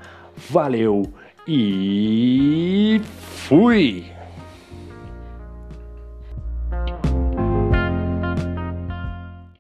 Valeu 0.50 1.04
e 1.48 3.02
fui! 3.48 4.17